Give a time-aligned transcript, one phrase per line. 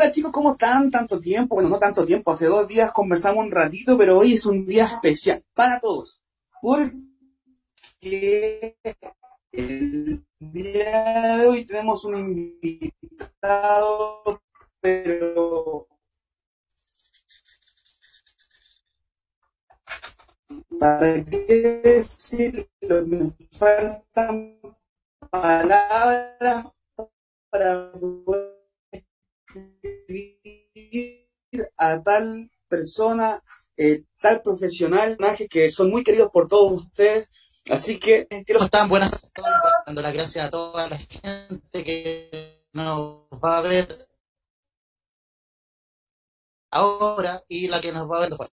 [0.00, 0.90] Hola chicos, ¿cómo están?
[0.90, 4.46] Tanto tiempo, bueno, no tanto tiempo, hace dos días conversamos un ratito, pero hoy es
[4.46, 6.22] un día especial para todos.
[6.62, 6.96] Porque
[9.52, 12.16] el día de hoy tenemos un
[12.62, 14.40] invitado,
[14.80, 15.86] pero
[20.78, 23.06] ¿para qué decirlo?
[23.06, 24.62] Me faltan
[25.30, 26.68] palabras
[27.50, 27.92] para
[31.78, 33.40] a tal persona,
[33.76, 35.16] eh, tal profesional,
[35.48, 37.28] que son muy queridos por todos ustedes.
[37.70, 38.88] Así que ¿Cómo están?
[38.88, 39.52] Buenas tardes.
[39.86, 44.08] Dando las gracias a toda la gente que nos va a ver
[46.70, 48.50] ahora y la que nos va a ver después.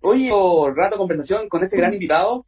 [0.00, 0.28] Hoy
[0.74, 2.44] rato de conversación con este gran invitado.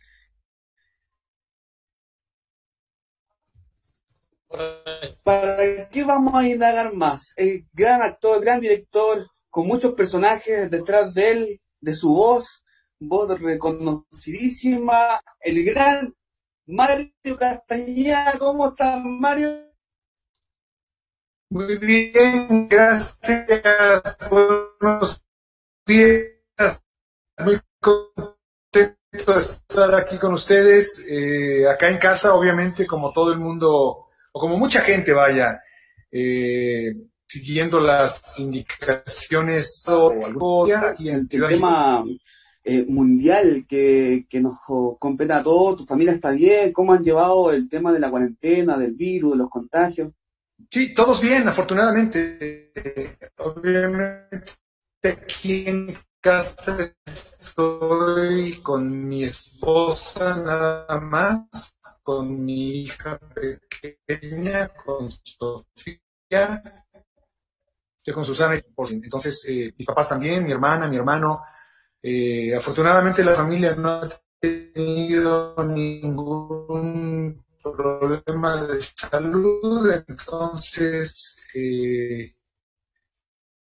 [5.23, 7.33] ¿Para qué vamos a indagar más?
[7.37, 12.65] El gran actor, gran director, con muchos personajes detrás de él, de su voz,
[12.99, 16.15] voz reconocidísima, el gran
[16.71, 19.73] Mario Castañeda, ¿cómo estás, Mario?
[21.51, 24.17] Muy bien, gracias.
[24.31, 25.25] Buenos
[25.85, 26.81] días.
[27.45, 31.05] Muy contento de estar aquí con ustedes.
[31.11, 35.61] Eh, acá en casa, obviamente, como todo el mundo, o como mucha gente, vaya,
[36.13, 36.95] eh,
[37.27, 42.05] siguiendo las indicaciones o algo aquí en el, tema
[42.63, 44.57] eh, mundial que, que nos
[44.99, 48.77] compete a todos, tu familia está bien, ¿cómo han llevado el tema de la cuarentena,
[48.77, 50.17] del virus, de los contagios?
[50.71, 52.73] Sí, todos bien, afortunadamente.
[53.39, 54.47] Obviamente
[55.03, 66.63] aquí en casa estoy con mi esposa nada más, con mi hija pequeña, con Sofía,
[67.99, 71.43] estoy con Susana, entonces eh, mis papás también, mi hermana, mi hermano,
[72.03, 74.09] eh, afortunadamente la familia no ha
[74.41, 82.35] tenido ningún problema de salud, entonces eh,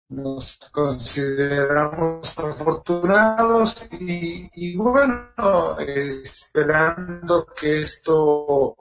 [0.09, 8.75] nos consideramos afortunados y, bueno, esperando que esto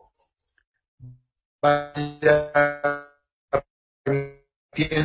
[1.63, 2.51] vaya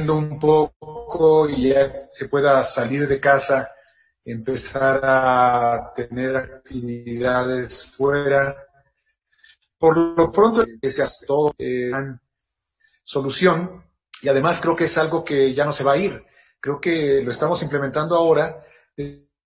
[0.10, 3.72] un poco y ya se pueda salir de casa
[4.32, 8.56] empezar a tener actividades fuera.
[9.78, 11.92] Por lo pronto, que se hace todo eh,
[13.04, 13.84] solución
[14.22, 16.24] y además creo que es algo que ya no se va a ir.
[16.60, 18.64] Creo que lo estamos implementando ahora,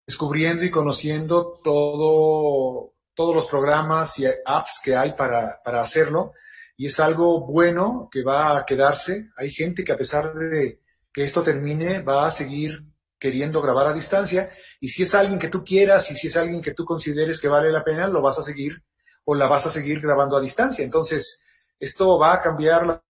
[0.06, 6.34] descubriendo y conociendo todo, todos los programas y apps que hay para, para hacerlo.
[6.76, 9.30] Y es algo bueno que va a quedarse.
[9.38, 10.82] Hay gente que a pesar de
[11.14, 12.84] que esto termine, va a seguir
[13.20, 14.52] queriendo grabar a distancia
[14.84, 17.48] y si es alguien que tú quieras y si es alguien que tú consideres que
[17.48, 18.84] vale la pena, lo vas a seguir
[19.24, 20.84] o la vas a seguir grabando a distancia.
[20.84, 21.46] Entonces,
[21.80, 23.02] esto va a cambiar la,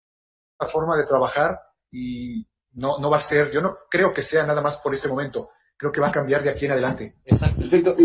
[0.68, 4.62] forma de trabajar y no, no va a ser, yo no creo que sea nada
[4.62, 7.16] más por este momento, creo que va a cambiar de aquí en adelante.
[7.26, 7.96] Perfecto.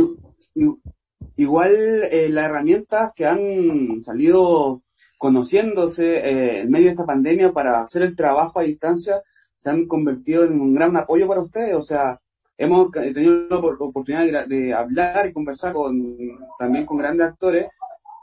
[1.37, 1.75] Igual
[2.11, 4.83] eh, las herramientas que han salido
[5.19, 9.23] conociéndose eh, en medio de esta pandemia para hacer el trabajo a distancia
[9.55, 11.75] se han convertido en un gran apoyo para ustedes.
[11.75, 12.19] O sea,
[12.59, 16.19] hemos tenido la oportunidad de, hablar y conversar con,
[16.59, 17.69] también con grandes actores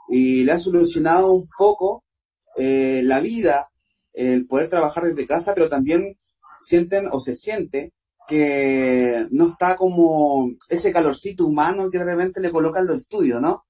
[0.10, 2.04] y le ha solucionado un poco
[2.58, 3.70] eh, la vida,
[4.14, 6.18] el poder trabajar desde casa, pero también
[6.60, 7.94] sienten o se siente
[8.28, 13.66] que no está como ese calorcito humano que de repente le colocan los estudios, ¿no?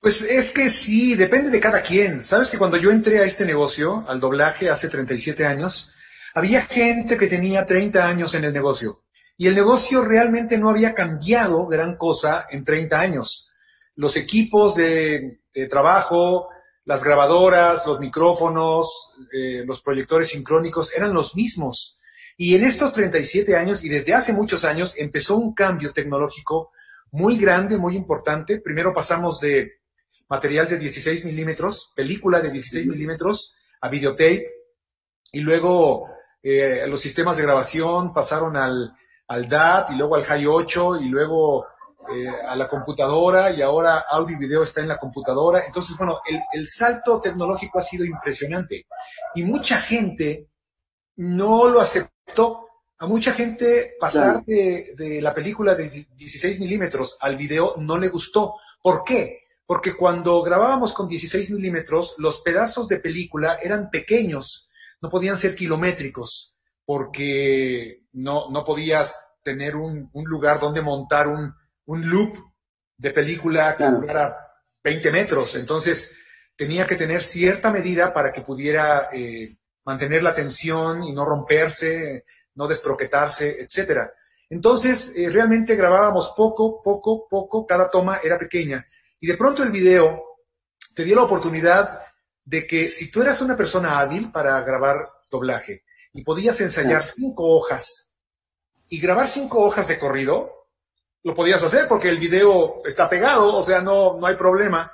[0.00, 2.24] Pues es que sí, depende de cada quien.
[2.24, 5.92] Sabes que cuando yo entré a este negocio, al doblaje, hace 37 años,
[6.34, 9.02] había gente que tenía 30 años en el negocio
[9.40, 13.50] y el negocio realmente no había cambiado gran cosa en 30 años.
[13.94, 15.40] Los equipos de,
[15.70, 16.50] trabajo,
[16.84, 22.02] las grabadoras, los micrófonos, eh, los proyectores sincrónicos eran los mismos.
[22.36, 26.72] Y en estos 37 años y desde hace muchos años empezó un cambio tecnológico
[27.10, 28.60] muy grande, muy importante.
[28.60, 29.80] Primero pasamos de
[30.28, 34.50] material de 16 milímetros, película de 16 milímetros, a videotape,
[35.32, 36.10] y luego
[36.42, 38.94] eh, los sistemas de grabación pasaron al
[39.30, 41.64] al DAT y luego al High 8 y luego
[42.12, 45.64] eh, a la computadora y ahora audio y video está en la computadora.
[45.64, 48.86] Entonces, bueno, el, el, salto tecnológico ha sido impresionante
[49.36, 50.48] y mucha gente
[51.16, 52.66] no lo aceptó.
[52.98, 58.08] A mucha gente pasar de, de, la película de 16 milímetros al video no le
[58.08, 58.56] gustó.
[58.82, 59.44] ¿Por qué?
[59.64, 64.68] Porque cuando grabábamos con 16 milímetros, los pedazos de película eran pequeños,
[65.00, 66.56] no podían ser kilométricos,
[66.90, 71.54] porque no, no podías tener un, un lugar donde montar un,
[71.84, 72.36] un loop
[72.96, 74.36] de película que durara
[74.82, 75.54] 20 metros.
[75.54, 76.16] Entonces,
[76.56, 82.24] tenía que tener cierta medida para que pudiera eh, mantener la tensión y no romperse,
[82.56, 84.12] no desproquetarse, etcétera.
[84.48, 88.84] Entonces, eh, realmente grabábamos poco, poco, poco, cada toma era pequeña.
[89.20, 90.24] Y de pronto el video
[90.96, 92.00] te dio la oportunidad
[92.44, 97.46] de que si tú eras una persona hábil para grabar doblaje y podías ensayar cinco
[97.48, 98.12] hojas
[98.88, 100.68] y grabar cinco hojas de corrido,
[101.22, 104.92] lo podías hacer porque el video está pegado, o sea, no, no hay problema.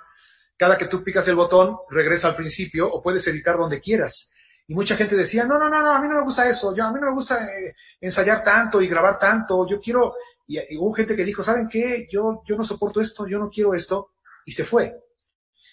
[0.57, 4.33] Cada que tú picas el botón, regresa al principio o puedes editar donde quieras.
[4.69, 6.85] Y mucha gente decía, no, no, no, no, a mí no me gusta eso, yo,
[6.85, 10.15] a mí no me gusta eh, ensayar tanto y grabar tanto, yo quiero,
[10.47, 12.09] y, y, hubo gente que dijo, ¿saben qué?
[12.11, 14.11] Yo, yo no soporto esto, yo no quiero esto,
[14.45, 15.06] y se fue.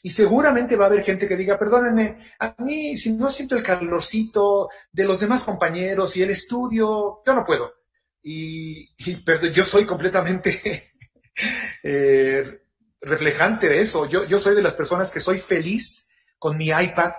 [0.03, 3.63] Y seguramente va a haber gente que diga, perdónenme, a mí si no siento el
[3.63, 7.83] calorcito de los demás compañeros y el estudio, yo no puedo
[8.23, 10.93] y, y yo soy completamente
[11.83, 12.61] eh,
[13.01, 14.07] reflejante de eso.
[14.07, 16.07] Yo, yo soy de las personas que soy feliz
[16.39, 17.11] con mi iPad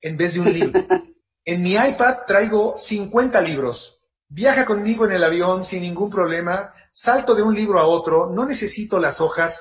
[0.00, 0.80] en vez de un libro.
[1.42, 4.02] En mi iPad traigo 50 libros.
[4.28, 6.72] Viaja conmigo en el avión sin ningún problema.
[6.92, 8.30] Salto de un libro a otro.
[8.30, 9.60] No necesito las hojas.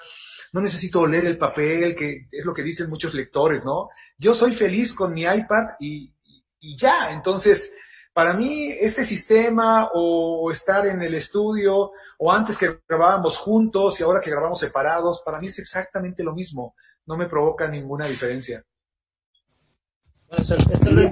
[0.53, 3.89] No necesito leer el papel, que es lo que dicen muchos lectores, ¿no?
[4.17, 6.13] Yo soy feliz con mi iPad y,
[6.59, 7.11] y ya.
[7.11, 7.73] Entonces,
[8.13, 14.03] para mí, este sistema o estar en el estudio o antes que grabábamos juntos y
[14.03, 16.75] ahora que grabamos separados, para mí es exactamente lo mismo.
[17.05, 18.63] No me provoca ninguna diferencia.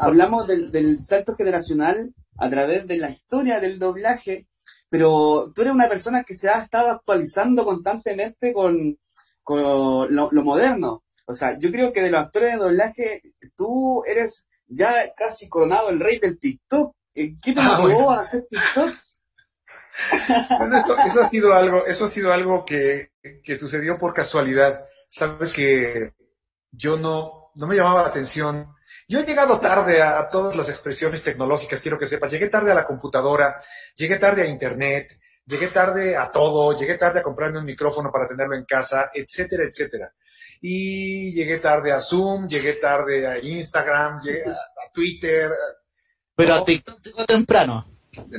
[0.01, 4.47] hablamos del, del, salto generacional a través de la historia del doblaje,
[4.89, 8.97] pero tú eres una persona que se ha estado actualizando constantemente con,
[9.47, 11.03] con lo, lo moderno.
[11.25, 13.21] O sea, yo creo que de los actores de doblaje,
[13.55, 16.93] tú eres ya casi coronado el rey del TikTok.
[17.13, 18.93] ¿Qué te ah, motivó a hacer TikTok?
[20.59, 24.85] Bueno, eso, ha sido algo, eso ha sido algo que, que, sucedió por casualidad.
[25.07, 26.11] Sabes que
[26.71, 28.75] yo no, no me llamaba la atención.
[29.07, 32.31] Yo he llegado tarde a, a, todas las expresiones tecnológicas, quiero que sepas.
[32.31, 33.63] Llegué tarde a la computadora,
[33.95, 35.17] llegué tarde a internet,
[35.47, 39.63] llegué tarde a todo, llegué tarde a comprarme un micrófono para tenerlo en casa, etcétera,
[39.63, 40.13] etcétera.
[40.61, 45.51] Y llegué tarde a Zoom, llegué tarde a Instagram, llegué a, a Twitter,
[46.37, 47.83] pero a TikTok llegó temprano.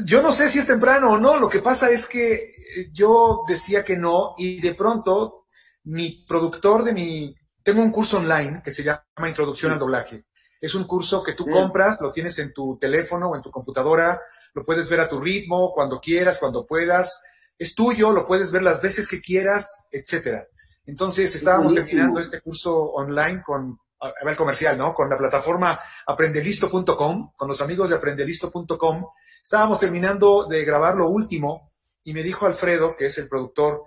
[0.04, 2.52] Yo no sé si es temprano o no, lo que pasa es que
[2.92, 5.46] yo decía que no y de pronto
[5.84, 7.34] mi productor de mi...
[7.62, 10.26] Tengo un curso online que se llama Introducción al Doblaje.
[10.60, 14.20] Es un curso que tú compras, lo tienes en tu teléfono o en tu computadora,
[14.58, 17.22] lo puedes ver a tu ritmo, cuando quieras, cuando puedas.
[17.56, 20.48] Es tuyo, lo puedes ver las veces que quieras, etcétera.
[20.84, 23.78] Entonces estábamos terminando este curso online con
[24.24, 24.94] ver comercial, ¿no?
[24.94, 29.06] Con la plataforma aprendelisto.com, con los amigos de aprendelisto.com.
[29.42, 31.68] Estábamos terminando de grabar lo último
[32.02, 33.84] y me dijo Alfredo, que es el productor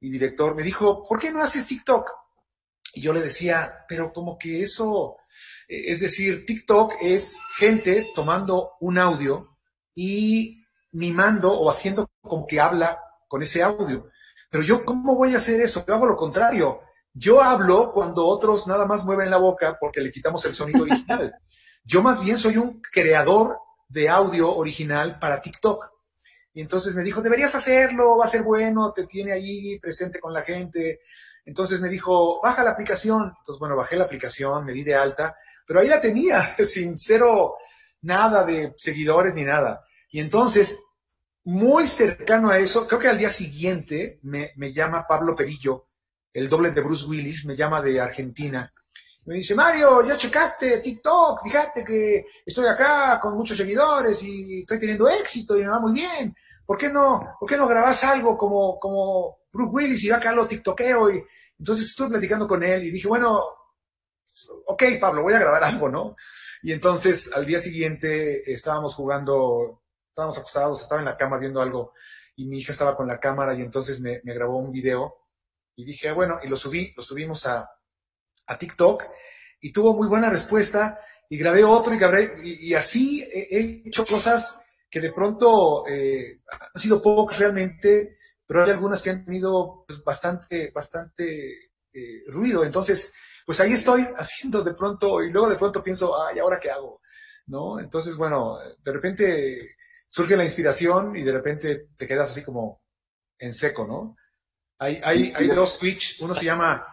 [0.00, 2.10] y director, me dijo, ¿por qué no haces TikTok?
[2.94, 5.18] Y yo le decía, pero como que eso,
[5.68, 9.58] eh, es decir, TikTok es gente tomando un audio
[9.94, 14.10] y mimando o haciendo como que habla con ese audio.
[14.50, 15.84] Pero yo, ¿cómo voy a hacer eso?
[15.86, 16.80] Yo hago lo contrario
[17.12, 21.34] yo hablo cuando otros nada más mueven la boca porque le quitamos el sonido original.
[21.84, 25.90] Yo más bien soy un creador de audio original para TikTok.
[26.52, 30.32] Y entonces me dijo, deberías hacerlo, va a ser bueno, te tiene ahí presente con
[30.32, 31.00] la gente.
[31.44, 33.32] Entonces me dijo, baja la aplicación.
[33.38, 37.56] Entonces, bueno, bajé la aplicación, me di de alta, pero ahí la tenía, sin cero,
[38.02, 39.84] nada de seguidores ni nada.
[40.10, 40.78] Y entonces,
[41.44, 45.88] muy cercano a eso, creo que al día siguiente me, me llama Pablo Perillo,
[46.32, 48.72] el doble de Bruce Willis, me llama de Argentina.
[49.26, 54.78] Me dice, Mario, ya checaste TikTok, fíjate que estoy acá con muchos seguidores y estoy
[54.78, 56.34] teniendo éxito y me va muy bien.
[56.64, 60.32] ¿Por qué no, por qué no grabás algo como, como Bruce Willis y yo acá
[60.32, 61.10] lo tiktokeo?
[61.10, 61.22] Y
[61.58, 63.42] entonces estuve platicando con él y dije, bueno,
[64.66, 66.16] ok, Pablo, voy a grabar algo, ¿no?
[66.62, 71.92] Y entonces al día siguiente estábamos jugando, estábamos acostados, estaba en la cama viendo algo
[72.36, 75.14] y mi hija estaba con la cámara y entonces me, grabó un video
[75.76, 77.70] y dije, bueno, y lo subí, lo subimos a,
[78.46, 79.04] a TikTok
[79.60, 84.60] y tuvo muy buena respuesta y grabé otro y grabé, y, así he, hecho cosas
[84.90, 90.02] que de pronto eh, han sido pocas realmente, pero hay algunas que han tenido pues,
[90.02, 92.64] bastante, bastante eh, ruido.
[92.64, 93.12] Entonces,
[93.50, 97.00] pues ahí estoy haciendo de pronto y luego de pronto pienso, ay, ¿ahora qué hago?
[97.46, 97.80] ¿No?
[97.80, 99.74] Entonces, bueno, de repente
[100.06, 102.80] surge la inspiración y de repente te quedas así como
[103.36, 104.16] en seco, ¿no?
[104.78, 106.86] Hay, hay, hay dos switch, uno se llama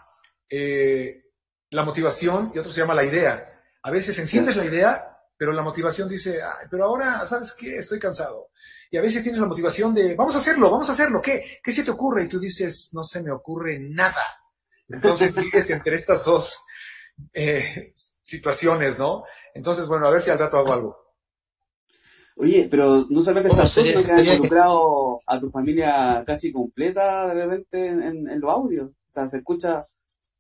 [0.49, 1.25] eh,
[1.69, 3.61] la motivación y otro se llama la idea.
[3.83, 7.77] A veces enciendes la idea, pero la motivación dice, ay, pero ahora, ¿sabes qué?
[7.77, 8.49] Estoy cansado.
[8.89, 11.59] Y a veces tienes la motivación de, vamos a hacerlo, vamos a hacerlo, ¿qué?
[11.63, 12.23] ¿Qué se te ocurre?
[12.23, 14.23] Y tú dices, no se me ocurre nada.
[14.89, 16.59] Entonces, fíjate entre estas dos
[17.33, 19.23] eh, situaciones, ¿no?
[19.53, 21.07] Entonces, bueno, a ver si al rato hago algo.
[22.39, 27.27] Oye, pero no solamente estás tú, sino que has involucrado a tu familia casi completa
[27.27, 28.89] de repente en, en, los audios.
[28.91, 29.87] O sea, se escucha,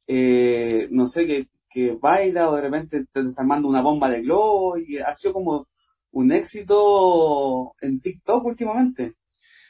[0.05, 4.77] eh, no sé, que, que baila o de repente te desarmando una bomba de globo
[4.77, 5.67] y ha sido como
[6.11, 9.15] un éxito en TikTok últimamente.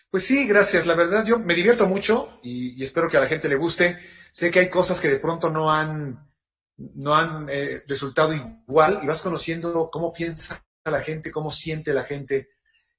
[0.10, 0.86] Pues sí, gracias.
[0.86, 4.00] La verdad, yo me divierto mucho y, espero que a la gente le guste.
[4.32, 6.30] Sé que hay cosas que de pronto no han,
[6.78, 12.04] no han eh, resultado igual y vas conociendo cómo piensa la gente, cómo siente la
[12.04, 12.50] gente.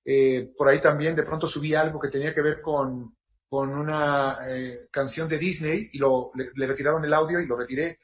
[0.05, 3.17] Eh, por ahí también de pronto subí algo que tenía que ver con,
[3.49, 8.01] con una eh, canción de Disney y lo, le, retiraron el audio y lo retiré.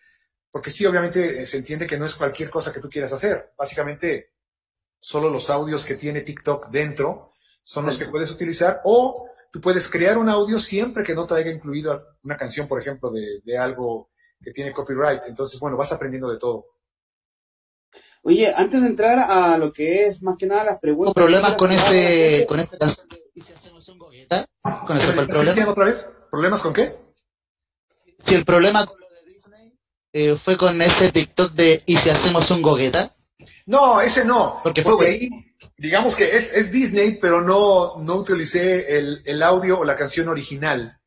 [0.51, 3.53] Porque sí, obviamente eh, se entiende que no es cualquier cosa que tú quieras hacer.
[3.57, 4.33] Básicamente,
[4.99, 7.34] solo los audios que tiene TikTok dentro
[7.65, 11.35] son los que puedes utilizar o tú puedes crear un audio siempre que no te
[11.35, 15.23] haya incluido una canción, por ejemplo, de, de algo que tiene copyright.
[15.27, 16.67] Entonces, bueno, vas aprendiendo de todo.
[18.23, 21.15] Oye, antes de entrar a lo que es más que nada las preguntas.
[21.15, 24.49] ¿Problemas con ese, con esta canción ¿Y si hacemos un gogueta?
[24.87, 25.71] ¿Con eso fue el problema?
[25.71, 26.11] otra vez?
[26.31, 26.97] ¿Problemas con qué?
[28.23, 29.79] Si el problema con lo de Disney
[30.13, 33.15] eh, fue con ese TikTok de ¿y si hacemos un gogueta?
[33.67, 34.61] No, ese no.
[34.63, 35.29] Porque, porque ahí,
[35.77, 40.29] digamos que es, es Disney, pero no, no utilicé el, el audio o la canción
[40.29, 40.99] original,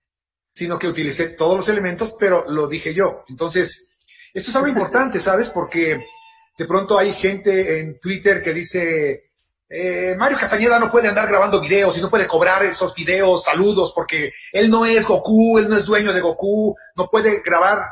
[0.53, 3.23] sino que utilicé todos los elementos, pero lo dije yo.
[3.29, 3.97] Entonces,
[4.33, 5.49] esto es algo importante, ¿sabes?
[5.49, 6.05] Porque
[6.57, 9.31] de pronto hay gente en Twitter que dice,
[9.69, 13.93] eh, Mario Castañeda no puede andar grabando videos y no puede cobrar esos videos, saludos,
[13.93, 17.83] porque él no es Goku, él no es dueño de Goku, no puede grabar,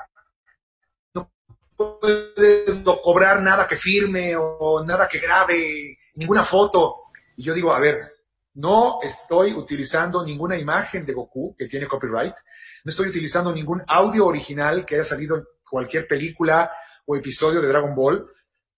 [1.13, 1.31] no
[1.75, 7.03] puede cobrar nada que firme o nada que grabe, ninguna foto.
[7.37, 8.13] Y yo digo, a ver,
[8.55, 12.35] no estoy utilizando ninguna imagen de Goku que tiene copyright,
[12.83, 16.71] no estoy utilizando ningún audio original que haya salido en cualquier película
[17.05, 18.27] o episodio de Dragon Ball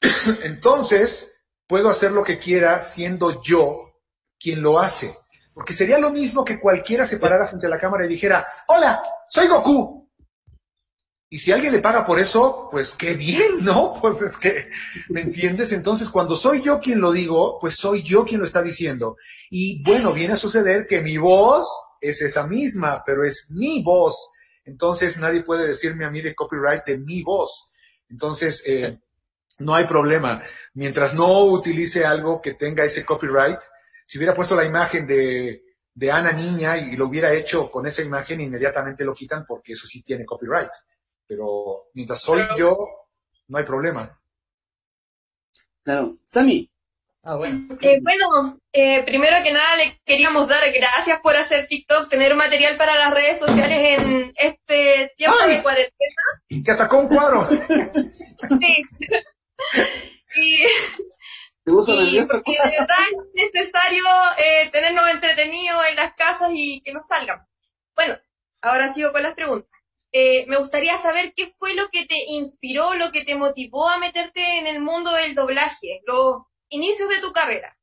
[0.44, 1.32] Entonces,
[1.66, 4.02] puedo hacer lo que quiera siendo yo
[4.40, 5.14] quien lo hace.
[5.54, 9.02] Porque sería lo mismo que cualquiera se parara frente a la cámara y dijera, hola,
[9.30, 9.97] soy Goku.
[11.30, 13.94] Y si alguien le paga por eso, pues qué bien, ¿no?
[14.02, 14.70] Pues es que,
[15.10, 15.74] ¿me entiendes?
[15.74, 19.18] Entonces, cuando soy yo quien lo digo, pues soy yo quien lo está diciendo.
[19.50, 21.68] Y bueno, viene a suceder que mi voz
[22.00, 24.32] es esa misma, pero es mi voz.
[24.64, 27.74] Entonces, nadie puede decirme a mí de copyright de mi voz.
[28.10, 29.00] Entonces, eh,
[29.60, 30.42] no hay problema.
[30.76, 33.60] Mientras no utilice algo que tenga ese copyright,
[34.06, 38.02] si hubiera puesto la imagen de, de Ana Niña y lo hubiera hecho con esa
[38.02, 40.70] imagen, inmediatamente lo quitan porque eso sí tiene copyright.
[41.28, 42.78] Pero mientras soy yo,
[43.48, 44.20] no hay problema.
[45.84, 46.18] Claro.
[46.26, 46.70] Sami.
[47.24, 47.78] Ah, bueno.
[47.82, 52.78] Eh, bueno, eh, primero que nada le queríamos dar gracias por hacer TikTok, tener material
[52.78, 56.64] para las redes sociales en este tiempo de cuarentena.
[56.64, 57.50] Que atacó un cuadro.
[57.50, 58.82] sí
[60.36, 62.98] y, y porque de verdad
[63.34, 64.06] es necesario
[64.38, 67.46] eh, tenernos entretenidos en las casas y que nos salgan.
[67.94, 68.16] Bueno,
[68.62, 69.77] ahora sigo con las preguntas.
[70.12, 74.00] Eh, me gustaría saber qué fue lo que te inspiró, lo que te motivó a
[74.00, 77.78] meterte en el mundo del doblaje, los inicios de tu carrera.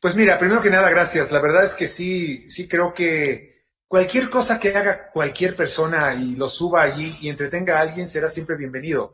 [0.00, 1.30] Pues mira, primero que nada, gracias.
[1.30, 6.36] La verdad es que sí, sí creo que cualquier cosa que haga cualquier persona y
[6.36, 9.12] lo suba allí y entretenga a alguien será siempre bienvenido.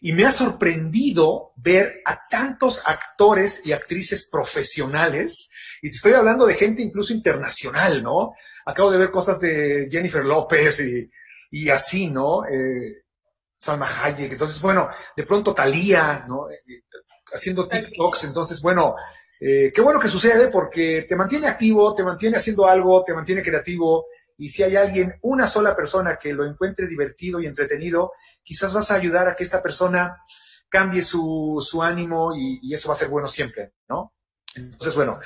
[0.00, 5.50] Y me ha sorprendido ver a tantos actores y actrices profesionales,
[5.82, 8.34] y te estoy hablando de gente incluso internacional, ¿no?
[8.64, 11.10] Acabo de ver cosas de Jennifer López y,
[11.50, 12.44] y así, ¿no?
[12.44, 13.04] Eh,
[13.58, 16.48] Salma Hayek, entonces, bueno, de pronto Talía, ¿no?
[16.50, 16.82] Eh, eh,
[17.32, 18.94] haciendo TikToks, entonces, bueno,
[19.40, 23.42] eh, qué bueno que sucede porque te mantiene activo, te mantiene haciendo algo, te mantiene
[23.42, 28.12] creativo, y si hay alguien, una sola persona que lo encuentre divertido y entretenido,
[28.42, 30.22] quizás vas a ayudar a que esta persona
[30.68, 34.14] cambie su, su ánimo y, eso va a ser bueno siempre, ¿no?
[34.54, 35.18] Entonces, bueno,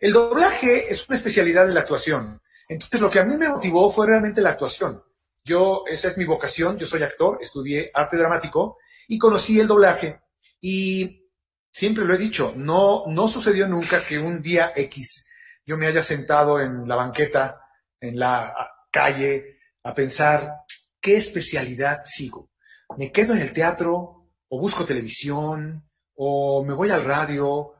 [0.00, 2.40] el doblaje es una especialidad de la actuación.
[2.68, 5.02] Entonces, lo que a mí me motivó fue realmente la actuación.
[5.46, 10.20] Yo, esa es mi vocación, yo soy actor, estudié arte dramático y conocí el doblaje.
[10.60, 11.30] Y
[11.70, 15.30] siempre lo he dicho, no, no sucedió nunca que un día X
[15.64, 17.60] yo me haya sentado en la banqueta,
[18.00, 18.54] en la,
[18.90, 20.64] calle a pensar
[21.00, 22.50] qué especialidad sigo.
[22.96, 27.74] ¿Me quedo en el teatro o busco televisión o me voy al radio,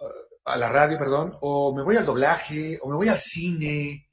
[0.00, 0.04] eh,
[0.44, 4.11] a la radio, perdón, o me voy al doblaje o me voy al cine?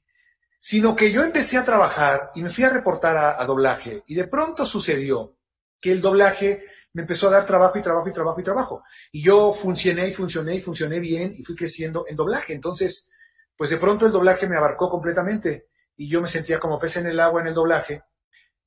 [0.62, 4.28] Sino que yo empecé a trabajar y me fui a reportar a, doblaje y de
[4.28, 5.38] pronto sucedió
[5.80, 8.82] que el doblaje me empezó a dar trabajo y trabajo y trabajo y trabajo.
[9.10, 12.52] Y yo funcioné y funcioné y funcioné bien y fui creciendo en doblaje.
[12.52, 13.10] Entonces,
[13.56, 17.06] pues de pronto el doblaje me abarcó completamente y yo me sentía como pez en
[17.06, 18.02] el agua en el doblaje.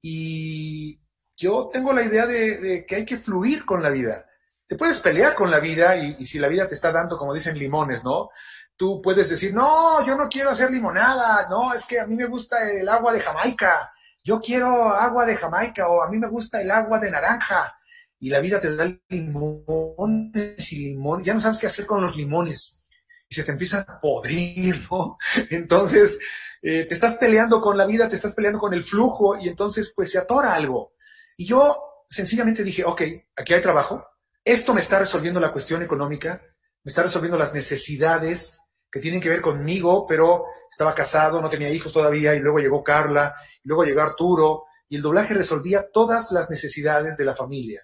[0.01, 0.99] Y
[1.37, 4.25] yo tengo la idea de, que hay que fluir con la vida.
[4.65, 7.35] Te puedes pelear con la vida y, y si la vida te está dando, como
[7.35, 8.29] dicen, limones, ¿no?
[8.75, 12.25] Tú puedes decir, no, yo no quiero hacer limonada, no, es que a mí me
[12.25, 16.61] gusta el agua de Jamaica, yo quiero agua de Jamaica o a mí me gusta
[16.61, 17.77] el agua de naranja
[18.19, 22.15] y la vida te da limones y limón, ya no sabes qué hacer con los
[22.15, 22.85] limones
[23.27, 25.17] y se te empieza a podrir, ¿no?
[25.49, 26.19] Entonces,
[26.61, 29.91] eh, te estás peleando con la vida, te estás peleando con el flujo y entonces
[29.93, 30.93] pues se atora algo.
[31.35, 33.01] Y yo sencillamente dije, ok,
[33.35, 34.07] aquí hay trabajo,
[34.45, 36.41] esto me está resolviendo la cuestión económica,
[36.83, 38.61] me está resolviendo las necesidades
[38.93, 42.83] que tienen que ver conmigo, pero estaba casado, no tenía hijos todavía, y luego llegó
[42.83, 43.33] Carla,
[43.63, 47.81] y luego llegó Arturo, y el doblaje resolvía todas las necesidades de la familia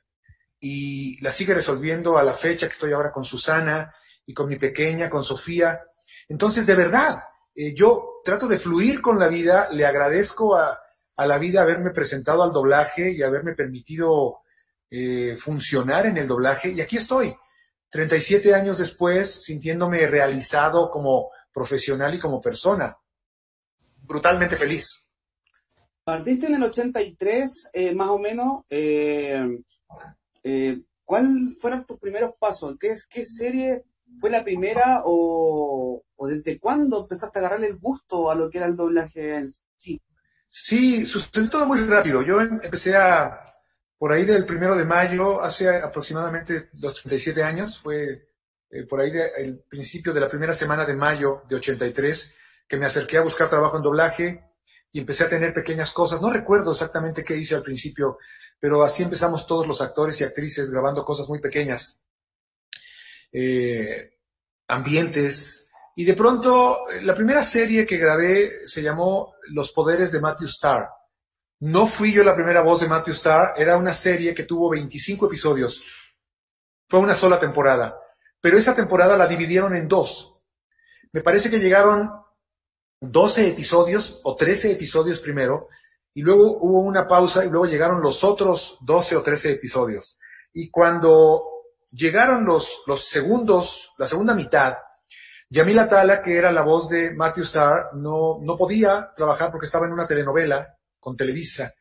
[0.60, 3.94] y la sigue resolviendo a la fecha que estoy ahora con Susana
[4.25, 5.82] y con mi pequeña, con Sofía.
[6.28, 7.24] Entonces, de verdad,
[7.56, 10.80] eh, yo trato de fluir con la vida, le agradezco a,
[11.18, 14.39] la vida haberme presentado al doblaje y haberme permitido
[14.89, 17.36] eh, funcionar en el doblaje y aquí estoy,
[17.89, 22.98] 37 años después, sintiéndome realizado como profesional y como persona.
[24.01, 25.10] Brutalmente feliz.
[26.03, 28.63] Partiste en el 83, eh, más o menos.
[28.69, 29.62] Eh,
[30.43, 32.75] eh, ¿cuáles fueron tus primeros pasos?
[32.79, 33.84] ¿Qué, ¿Qué serie
[34.19, 38.67] fue la primera o, desde cuándo empezaste a agarrarle el gusto a lo que era
[38.67, 40.01] el doblaje en sí?
[40.48, 42.22] Sí, sucedió todo muy rápido.
[42.22, 43.49] Yo em, empecé a,
[44.00, 48.29] por ahí del primero de mayo, hace aproximadamente los 37 años, fue
[48.72, 52.86] eh, por ahí el principio de la primera semana de mayo de 83, que me
[52.86, 54.43] acerqué a buscar trabajo en doblaje
[54.93, 56.21] y empecé a tener pequeñas cosas.
[56.21, 58.19] No recuerdo exactamente qué hice al principio,
[58.58, 62.06] pero así empezamos todos los actores y actrices grabando cosas muy pequeñas,
[63.34, 64.13] eh,
[64.69, 65.69] ambientes.
[65.97, 70.88] Y de pronto, la primera serie que grabé se llamó Los Poderes de Matthew Starr.
[71.62, 75.26] No fui yo la primera voz de Matthew Starr, era una serie que tuvo 25
[75.26, 75.84] episodios.
[76.88, 78.00] Fue una sola temporada.
[78.39, 80.38] Pero esa temporada la dividieron en dos.
[81.12, 82.12] Me parece que llegaron
[83.02, 85.67] 12 episodios o 13 episodios primero
[86.13, 90.17] y luego hubo una pausa y luego llegaron los otros 12 o 13 episodios.
[90.54, 91.43] Y cuando
[91.91, 94.78] llegaron los, los segundos, la segunda mitad,
[95.50, 99.88] Yamila Tala, que era la voz de Matthew Starr, no, no podía trabajar porque estaba
[99.88, 101.73] en una telenovela con Televisa.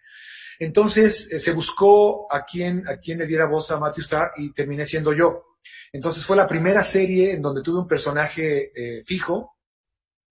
[0.59, 4.53] Entonces eh, se buscó a quien, a quien le diera voz a Matthew Starr y
[4.53, 5.57] terminé siendo yo.
[5.93, 9.57] Entonces fue la primera serie en donde tuve un personaje eh, fijo,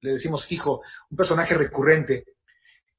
[0.01, 2.25] le decimos fijo, un personaje recurrente.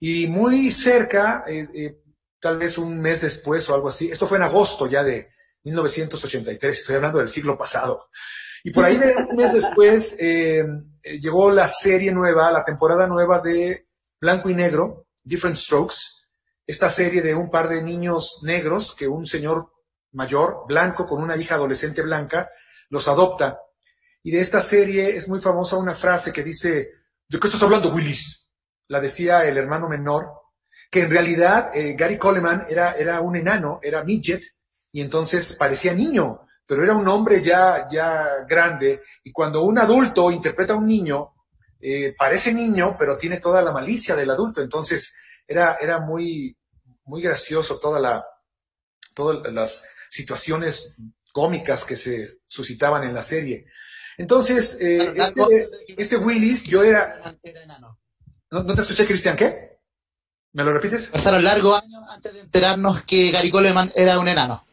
[0.01, 1.99] Y muy cerca, eh,
[2.41, 5.31] tal vez un mes después o algo así, esto fue en agosto ya de
[5.65, 8.09] 1983, estoy hablando del siglo pasado.
[8.65, 8.99] Y por ahí
[9.29, 13.89] un mes después llegó la serie nueva, la temporada nueva de
[14.21, 15.97] Blanco y Negro, Different Strokes,
[16.67, 19.71] esta serie de un par de niños negros que un señor
[20.13, 22.51] mayor, blanco, con una hija adolescente blanca,
[22.89, 23.61] los adopta.
[24.23, 26.91] Y de esta serie es muy famosa una frase que dice,
[27.29, 28.49] ¿de qué estás hablando, Willis?
[28.89, 30.33] la decía el hermano menor,
[30.91, 34.43] que en realidad eh, Gary Coleman era, era un enano, era midget,
[34.93, 40.31] y entonces parecía niño, pero era un hombre ya, ya grande, y cuando un adulto
[40.31, 41.35] interpreta a un niño,
[41.81, 45.15] eh, parece niño, pero tiene toda la malicia del adulto, entonces
[45.47, 46.57] era, era muy,
[47.05, 48.25] muy gracioso toda la,
[49.15, 50.97] todas las situaciones
[51.33, 53.67] cómicas que se suscitaban en la serie.
[54.17, 57.39] Entonces, eh, este, este Willis, yo era,
[58.51, 59.37] ¿No, te escuché, Cristian?
[59.37, 59.79] ¿Qué?
[60.55, 61.09] ¿Me lo repites?
[61.09, 64.65] Pasaron largos años antes de enterarnos que Gary Coleman era un enano.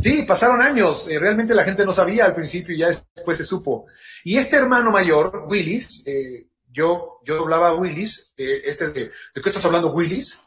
[0.00, 1.08] Sí, pasaron años.
[1.08, 3.86] Eh, realmente la gente no sabía al principio y ya después se supo.
[4.24, 9.00] Y este hermano mayor, Willis, eh, yo, yo doblaba a Willis, eh, este de,
[9.34, 10.40] ¿de qué estás hablando, Willis?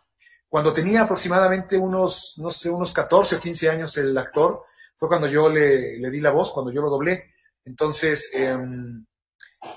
[0.49, 4.63] Cuando tenía aproximadamente unos, no sé, unos 14 o 15 años el actor,
[4.97, 7.33] fue cuando yo le, le di la voz, cuando yo lo doblé.
[7.65, 9.05] Entonces, em,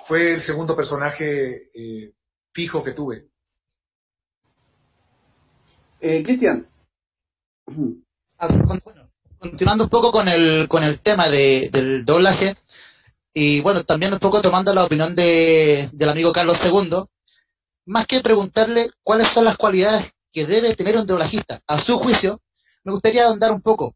[0.04, 1.70] fue el segundo personaje
[2.52, 3.28] fijo que tuve.
[6.00, 6.66] Eh, Cristian.
[8.38, 8.48] Ah,
[9.50, 12.56] continuando un poco con el, con el tema de, del doblaje,
[13.32, 17.04] y bueno, también un poco tomando la opinión de, del amigo Carlos II,
[17.86, 22.40] más que preguntarle cuáles son las cualidades que debe tener un doblajista, a su juicio,
[22.84, 23.94] me gustaría ahondar un poco.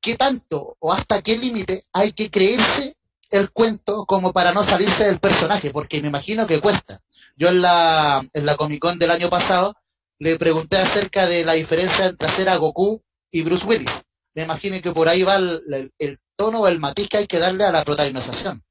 [0.00, 2.96] ¿Qué tanto o hasta qué límite hay que creerse
[3.30, 5.70] el cuento como para no salirse del personaje?
[5.70, 7.00] Porque me imagino que cuesta.
[7.36, 9.74] Yo en la, en la Comic Con del año pasado
[10.18, 14.02] le pregunté acerca de la diferencia entre hacer a Goku y Bruce Willis.
[14.34, 17.64] Me imagino que por ahí va el, tono o el matiz que hay que darle
[17.64, 18.62] a la protagonización.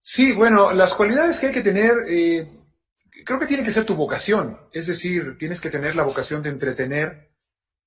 [0.00, 2.50] Sí, bueno, las cualidades que hay que tener, eh,
[3.24, 4.58] creo que tiene que ser tu vocación.
[4.72, 7.30] Es decir, tienes que tener la vocación de entretener,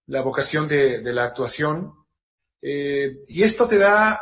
[0.08, 1.94] la vocación de, la actuación.
[2.62, 4.20] Eh, y esto te da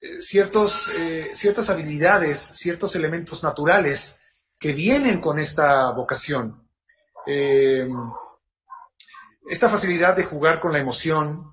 [0.00, 0.90] eh, ciertos,
[1.34, 4.22] ciertas habilidades, ciertos elementos naturales
[4.58, 6.68] que vienen con esta vocación.
[9.48, 11.52] Esta facilidad de jugar con la emoción,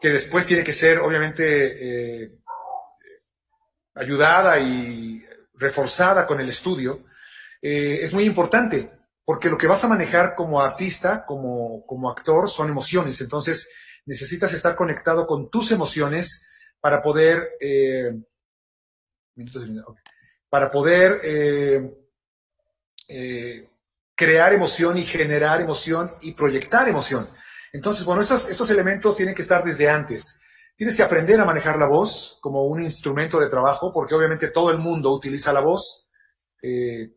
[0.00, 2.32] que después tiene que ser, obviamente,
[3.94, 7.04] ayudada y reforzada con el estudio,
[7.62, 8.90] eh, es muy importante,
[9.24, 13.20] porque lo que vas a manejar como artista, como, como actor, son emociones.
[13.20, 13.70] Entonces,
[14.04, 18.12] necesitas estar conectado con tus emociones para poder, eh,
[20.50, 21.20] para poder
[23.08, 23.68] eh,
[24.14, 27.28] crear emoción y generar emoción y proyectar emoción.
[27.72, 30.40] Entonces, bueno, estos, estos elementos tienen que estar desde antes.
[30.76, 34.70] Tienes que aprender a manejar la voz como un instrumento de trabajo, porque obviamente todo
[34.70, 36.08] el mundo utiliza la voz.
[36.62, 37.10] Eh,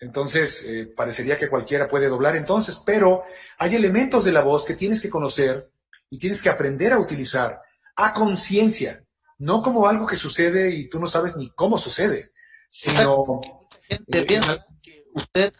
[0.00, 3.24] entonces, eh, parecería que cualquiera puede doblar entonces, pero
[3.58, 5.70] hay elementos de la voz que tienes que conocer
[6.10, 7.60] y tienes que aprender a utilizar
[7.96, 9.04] a conciencia,
[9.38, 12.32] no como algo que sucede y tú no sabes ni cómo sucede,
[12.68, 13.40] sino...
[13.88, 15.52] gente eh, piensa que usted,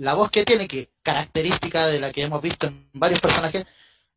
[0.00, 3.66] la voz que tiene, que característica de la que hemos visto en varios personajes,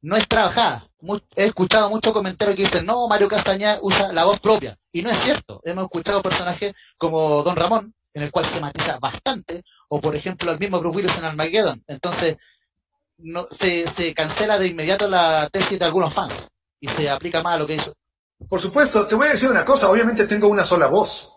[0.02, 0.88] no es trabajada.
[1.36, 4.78] he escuchado muchos comentarios que dicen, no, Mario Castañeda usa la voz propia.
[4.94, 5.60] Y no es cierto.
[5.64, 10.52] Hemos escuchado personajes como Don Ramón, en el cual se matiza bastante, o por ejemplo
[10.52, 11.84] el mismo Bruce Willis en Armageddon.
[11.88, 12.38] Entonces,
[13.18, 16.48] no, se, se cancela de inmediato la tesis de algunos fans
[16.80, 17.94] y se aplica más a lo que hizo.
[18.48, 21.33] Por supuesto, te voy a decir una cosa, obviamente tengo una sola voz.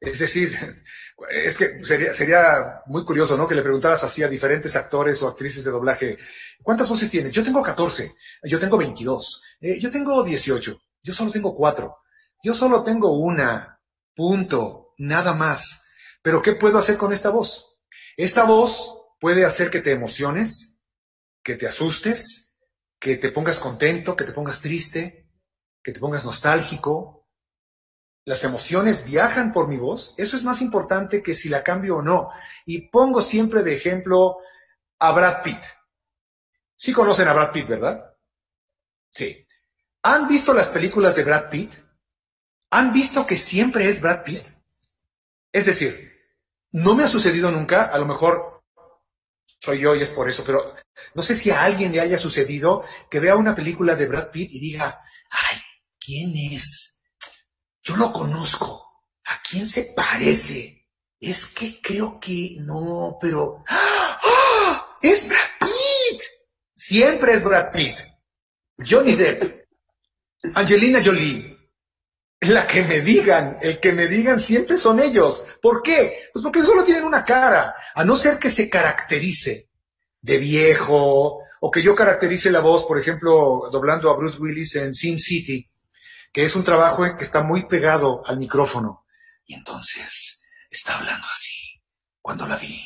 [0.00, 0.54] Es decir,
[1.30, 3.48] es que sería, sería muy curioso, ¿no?
[3.48, 6.18] Que le preguntaras así a diferentes actores o actrices de doblaje,
[6.62, 7.32] ¿cuántas voces tienes?
[7.32, 11.96] Yo tengo 14, yo tengo 22, eh, yo tengo 18, yo solo tengo 4,
[12.42, 13.80] yo solo tengo una,
[14.14, 15.84] punto, nada más.
[16.22, 17.78] Pero ¿qué puedo hacer con esta voz?
[18.16, 20.80] Esta voz puede hacer que te emociones,
[21.42, 22.56] que te asustes,
[22.98, 25.28] que te pongas contento, que te pongas triste,
[25.82, 27.25] que te pongas nostálgico,
[28.26, 32.02] las emociones viajan por mi voz, eso es más importante que si la cambio o
[32.02, 32.28] no.
[32.66, 34.38] Y pongo siempre de ejemplo
[34.98, 35.62] a Brad Pitt.
[36.74, 38.16] Sí conocen a Brad Pitt, ¿verdad?
[39.10, 39.46] Sí.
[40.02, 41.72] ¿Han visto las películas de Brad Pitt?
[42.70, 44.44] ¿Han visto que siempre es Brad Pitt?
[45.52, 46.12] Es decir,
[46.72, 48.64] no me ha sucedido nunca, a lo mejor
[49.60, 50.74] soy yo y es por eso, pero
[51.14, 54.50] no sé si a alguien le haya sucedido que vea una película de Brad Pitt
[54.50, 55.58] y diga, ay,
[56.00, 56.95] ¿quién es?
[57.86, 59.04] Yo lo conozco.
[59.26, 60.88] ¿A quién se parece?
[61.20, 63.62] Es que creo que no, pero...
[63.68, 64.98] ¡Ah!
[65.00, 66.20] ¡Es Brad Pitt!
[66.74, 67.96] Siempre es Brad Pitt.
[68.76, 69.68] Johnny Depp.
[70.56, 71.56] Angelina Jolie.
[72.40, 75.46] La que me digan, el que me digan siempre son ellos.
[75.62, 76.28] ¿Por qué?
[76.32, 77.76] Pues porque solo tienen una cara.
[77.94, 79.70] A no ser que se caracterice
[80.20, 84.92] de viejo, o que yo caracterice la voz, por ejemplo, doblando a Bruce Willis en
[84.92, 85.70] Sin City
[86.32, 89.06] que es un trabajo que está muy pegado al micrófono.
[89.44, 91.80] Y entonces está hablando así.
[92.20, 92.80] Cuando la vi,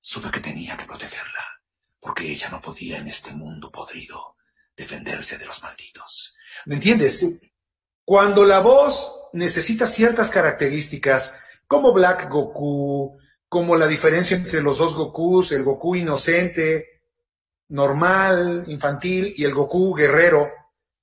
[0.00, 1.62] supe que tenía que protegerla,
[1.98, 4.36] porque ella no podía en este mundo podrido
[4.76, 6.36] defenderse de los malditos.
[6.66, 7.40] ¿Me entiendes?
[8.04, 14.94] Cuando la voz necesita ciertas características, como Black Goku, como la diferencia entre los dos
[14.94, 17.02] Gokus, el Goku inocente,
[17.68, 20.50] normal, infantil, y el Goku guerrero,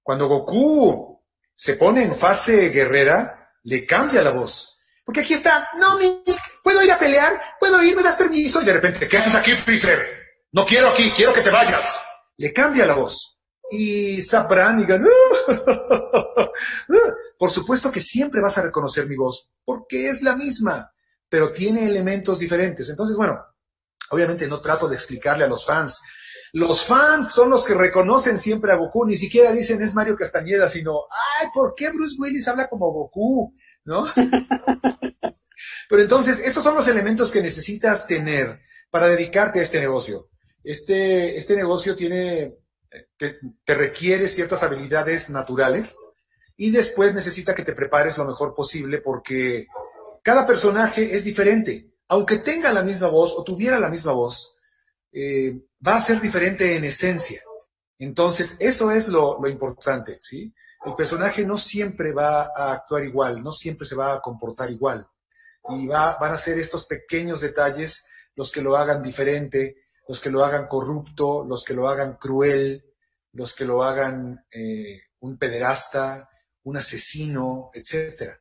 [0.04, 1.19] cuando Goku
[1.60, 4.80] se pone en fase guerrera, le cambia la voz.
[5.04, 6.24] Porque aquí está, no, mi,
[6.64, 7.38] ¿puedo ir a pelear?
[7.60, 7.98] ¿Puedo ir?
[7.98, 8.62] ¿Me das permiso?
[8.62, 10.08] Y de repente, ¿qué haces aquí, Freezer?
[10.54, 12.02] No quiero aquí, quiero que te vayas.
[12.38, 13.42] Le cambia la voz.
[13.70, 14.88] Y sabrán y
[17.38, 20.94] por supuesto que siempre vas a reconocer mi voz, porque es la misma,
[21.28, 22.88] pero tiene elementos diferentes.
[22.88, 23.38] Entonces, bueno,
[24.12, 26.00] obviamente no trato de explicarle a los fans
[26.54, 30.70] los fans son los que reconocen siempre a Goku, ni siquiera dicen es Mario Castañeda,
[30.70, 31.06] sino,
[31.40, 33.56] ay, ¿por qué Bruce Willis habla como Goku?
[33.86, 34.06] ¿No?
[35.90, 40.30] Pero entonces, estos son los elementos que necesitas tener para dedicarte a este negocio.
[40.64, 42.56] Este, este negocio tiene,
[43.18, 45.96] te, te requiere ciertas habilidades naturales
[46.58, 49.68] y después necesita que te prepares lo mejor posible porque
[50.24, 51.88] cada personaje es diferente.
[52.12, 54.58] aunque tenga la misma voz o tuviera la misma voz,
[55.12, 57.42] eh, va a ser diferente en esencia.
[57.98, 60.54] Entonces, eso es lo, importante, ¿sí?
[60.86, 65.06] El personaje no siempre va a actuar igual, no siempre se va a comportar igual.
[65.70, 70.30] Y va, van a ser estos pequeños detalles los que lo hagan diferente, los que
[70.30, 72.86] lo hagan corrupto, los que lo hagan cruel,
[73.34, 76.30] los que lo hagan eh, un pederasta,
[76.64, 78.40] un asesino, etcétera.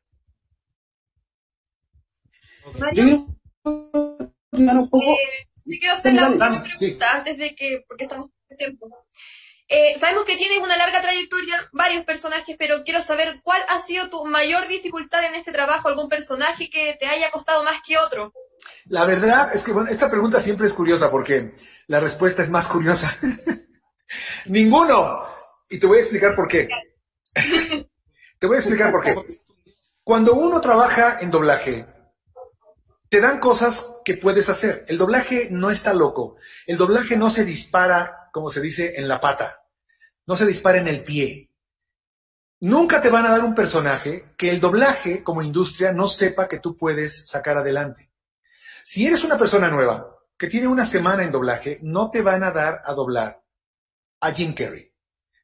[2.79, 3.27] Mario,
[5.65, 9.05] sí quiero hacer la última pregunta antes de que, porque estamos en tiempo.
[9.71, 14.09] Eh, sabemos que tienes una larga trayectoria, varios personajes, pero quiero saber cuál ha sido
[14.09, 18.33] tu mayor dificultad en este trabajo, algún personaje que te haya costado más que otro.
[18.85, 21.53] La verdad es que, bueno, esta pregunta siempre es curiosa porque
[21.85, 23.15] la respuesta es más curiosa.
[24.45, 25.23] Ninguno.
[25.69, 26.67] Y te voy a explicar por qué.
[28.39, 29.15] te voy a explicar por qué.
[30.03, 31.85] Cuando uno trabaja en doblaje,
[33.07, 34.85] te dan cosas puedes hacer.
[34.87, 36.37] El doblaje no está loco.
[36.65, 39.61] El doblaje no se dispara, como se dice, en la pata.
[40.25, 41.49] No se dispara en el pie.
[42.61, 46.59] Nunca te van a dar un personaje que el doblaje como industria no sepa que
[46.59, 48.11] tú puedes sacar adelante.
[48.83, 52.51] Si eres una persona nueva que tiene una semana en doblaje, no te van a
[52.51, 53.41] dar a doblar
[54.21, 54.91] a Jim Carrey,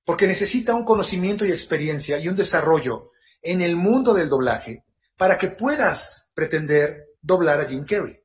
[0.04, 4.84] porque necesita un conocimiento y experiencia y un desarrollo en el mundo del doblaje
[5.16, 8.25] para que puedas pretender doblar a Jim Carrey.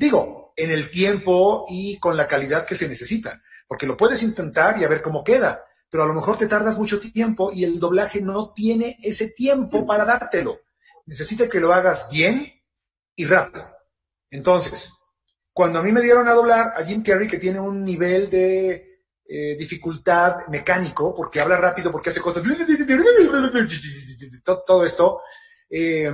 [0.00, 4.80] Digo, en el tiempo y con la calidad que se necesita, porque lo puedes intentar
[4.80, 7.78] y a ver cómo queda, pero a lo mejor te tardas mucho tiempo y el
[7.78, 10.60] doblaje no tiene ese tiempo para dártelo.
[11.04, 12.50] Necesita que lo hagas bien
[13.14, 13.68] y rápido.
[14.30, 14.90] Entonces,
[15.52, 19.02] cuando a mí me dieron a doblar a Jim Carrey, que tiene un nivel de
[19.28, 22.42] eh, dificultad mecánico, porque habla rápido, porque hace cosas,
[24.64, 25.20] todo esto,
[25.68, 26.10] eh,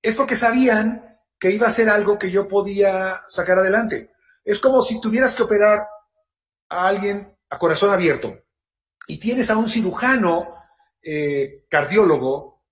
[0.00, 1.07] es porque sabían
[1.38, 4.12] que iba a ser algo que yo podía sacar adelante.
[4.44, 5.86] Es como si tuvieras que operar
[6.68, 8.36] a alguien a corazón abierto
[9.06, 10.54] y tienes a un cirujano
[11.02, 12.64] eh, cardiólogo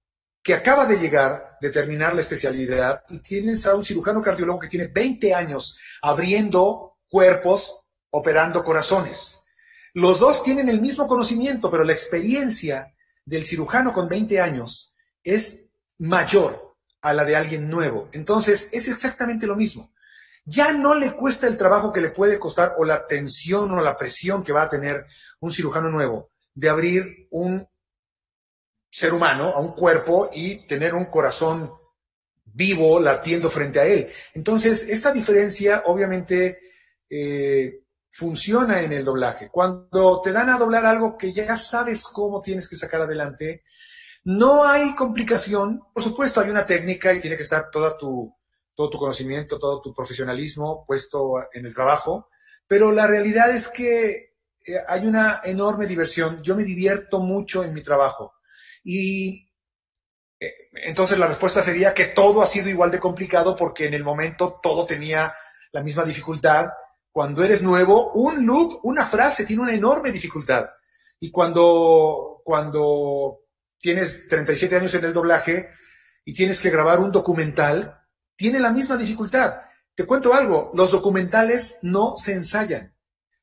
[0.43, 4.69] que acaba de llegar, de terminar la especialidad, y tienes a un cirujano cardiólogo que
[4.69, 9.43] tiene 20 años abriendo cuerpos, operando corazones.
[9.95, 15.69] Los dos tienen el mismo conocimiento, pero la experiencia del cirujano con 20 años es
[15.99, 16.66] mayor
[17.07, 18.09] a la de alguien nuevo.
[18.13, 19.93] Entonces, es exactamente lo mismo.
[20.45, 23.97] Ya no le cuesta el trabajo que le puede costar o la tensión o la
[23.97, 25.07] presión que va a tener
[25.41, 27.67] un cirujano nuevo de abrir un
[28.91, 31.71] ser humano, a un cuerpo y tener un corazón
[32.45, 34.11] vivo latiendo frente a él.
[34.35, 36.59] Entonces, esta diferencia obviamente
[37.09, 39.49] eh, funciona en el doblaje.
[39.51, 43.63] Cuando te dan a doblar algo que ya sabes cómo tienes que sacar adelante,
[44.27, 48.35] no hay complicación, por supuesto hay una técnica y tiene que estar toda tu,
[48.75, 52.29] todo tu conocimiento, todo tu profesionalismo puesto en el trabajo,
[52.67, 54.35] pero la realidad es que
[54.67, 56.43] eh, hay una enorme diversión.
[56.43, 58.35] Yo me divierto mucho en mi trabajo
[58.83, 59.49] y
[60.41, 64.03] eh, entonces la respuesta sería que todo ha sido igual de complicado porque en el
[64.03, 65.33] momento todo tenía
[65.71, 66.71] la misma dificultad.
[67.13, 70.67] Cuando eres nuevo, un look, una frase tiene una enorme dificultad.
[71.21, 73.46] Y cuando, cuando
[73.79, 75.71] tienes 37 años en el doblaje
[76.25, 78.01] y tienes que grabar un documental,
[78.35, 79.63] tiene la misma dificultad.
[79.95, 82.95] Te cuento algo, los documentales no se ensayan.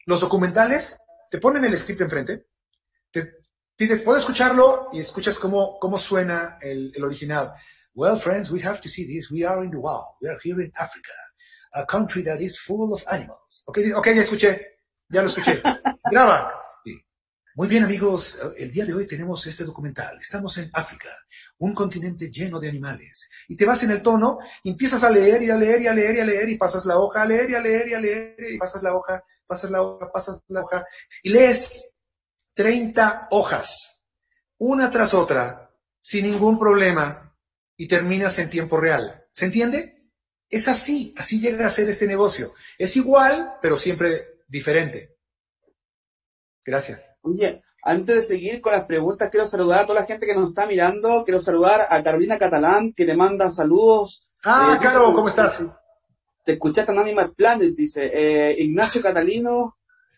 [0.05, 0.97] Los documentales
[1.31, 2.47] te ponen el script enfrente,
[3.09, 3.37] te
[3.75, 7.53] pides, puedo escucharlo y escuchas cómo, cómo suena el, original.
[7.95, 9.31] Well, friends, we have to see this.
[9.31, 10.17] We are in the wild.
[10.21, 11.13] We are here in Africa,
[11.73, 13.63] a country that is full of animals.
[13.65, 15.61] Ok, okay ya escuché, ya lo escuché.
[16.11, 16.62] Graba.
[17.55, 20.17] Muy bien amigos, el día de hoy tenemos este documental.
[20.19, 21.09] Estamos en África,
[21.59, 23.29] un continente lleno de animales.
[23.47, 26.15] Y te vas en el tono, empiezas a leer y a leer y a leer
[26.15, 28.53] y a leer y pasas la hoja, a leer y a leer y a leer
[28.53, 30.83] y pasas la hoja, pasas la hoja, pasas la hoja
[31.21, 31.95] y lees
[32.55, 34.03] 30 hojas,
[34.57, 35.69] una tras otra,
[36.01, 37.37] sin ningún problema
[37.77, 39.25] y terminas en tiempo real.
[39.31, 40.09] ¿Se entiende?
[40.49, 42.55] Es así, así llega a ser este negocio.
[42.79, 45.17] Es igual, pero siempre diferente.
[46.65, 47.11] Gracias.
[47.21, 50.49] Oye, antes de seguir con las preguntas, quiero saludar a toda la gente que nos
[50.49, 51.23] está mirando.
[51.25, 54.29] Quiero saludar a Carolina Catalán, que te manda saludos.
[54.43, 55.63] Ah, eh, ¿cómo estás?
[56.45, 58.11] Te escuchaste en Animal Planet, dice.
[58.13, 59.75] Eh, Ignacio Catalino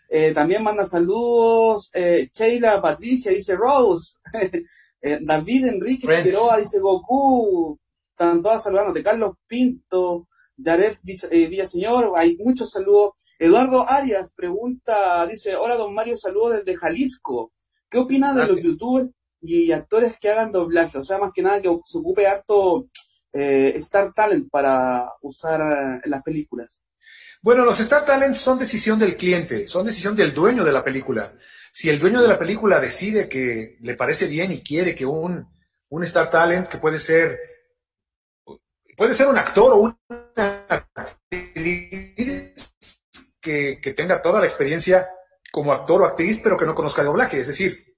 [0.10, 1.90] eh, también manda saludos.
[1.94, 4.18] Eh, Sheila Patricia dice Rose.
[5.02, 7.78] Eh, David Enrique Figueroa dice Goku.
[8.10, 9.04] Están todas saludándote.
[9.04, 10.28] Carlos Pinto.
[10.58, 11.00] Yaref
[11.32, 13.12] eh, Villaseñor, hay muchos saludos.
[13.40, 17.52] Eduardo Arias pregunta, dice, hola don Mario, saludos desde Jalisco.
[17.90, 19.10] ¿Qué opina de los youtubers
[19.42, 20.98] y actores que hagan doblaje?
[20.98, 22.86] O sea, más que nada que se ocupe harto
[23.34, 26.86] eh, Star Talent para usar en las películas?
[27.42, 31.34] Bueno, los Star Talent son decisión del cliente, son decisión del dueño de la película.
[31.72, 35.46] Si el dueño de la película decide que le parece bien y quiere que un,
[35.90, 37.38] un Star Talent, que puede ser,
[38.96, 39.98] puede ser un actor o una
[40.68, 42.54] actriz
[43.42, 45.10] que, tenga toda la experiencia
[45.52, 47.40] como actor o actriz, pero que no conozca de doblaje.
[47.40, 47.96] Es decir,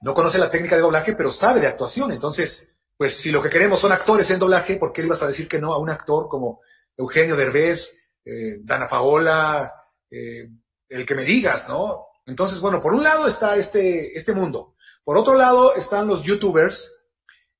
[0.00, 2.12] no conoce la técnica de doblaje, pero sabe de actuación.
[2.12, 5.28] Entonces, pues si lo que queremos son actores en doblaje, ¿por qué le ibas a
[5.28, 6.60] decir que no a un actor como
[6.96, 9.72] Eugenio Derbez, eh, Dana Paola,
[10.10, 10.48] eh,
[10.88, 12.06] el que me digas, ¿no?
[12.24, 14.74] Entonces, bueno, por un lado está este, este mundo.
[15.04, 16.95] Por otro lado están los youtubers,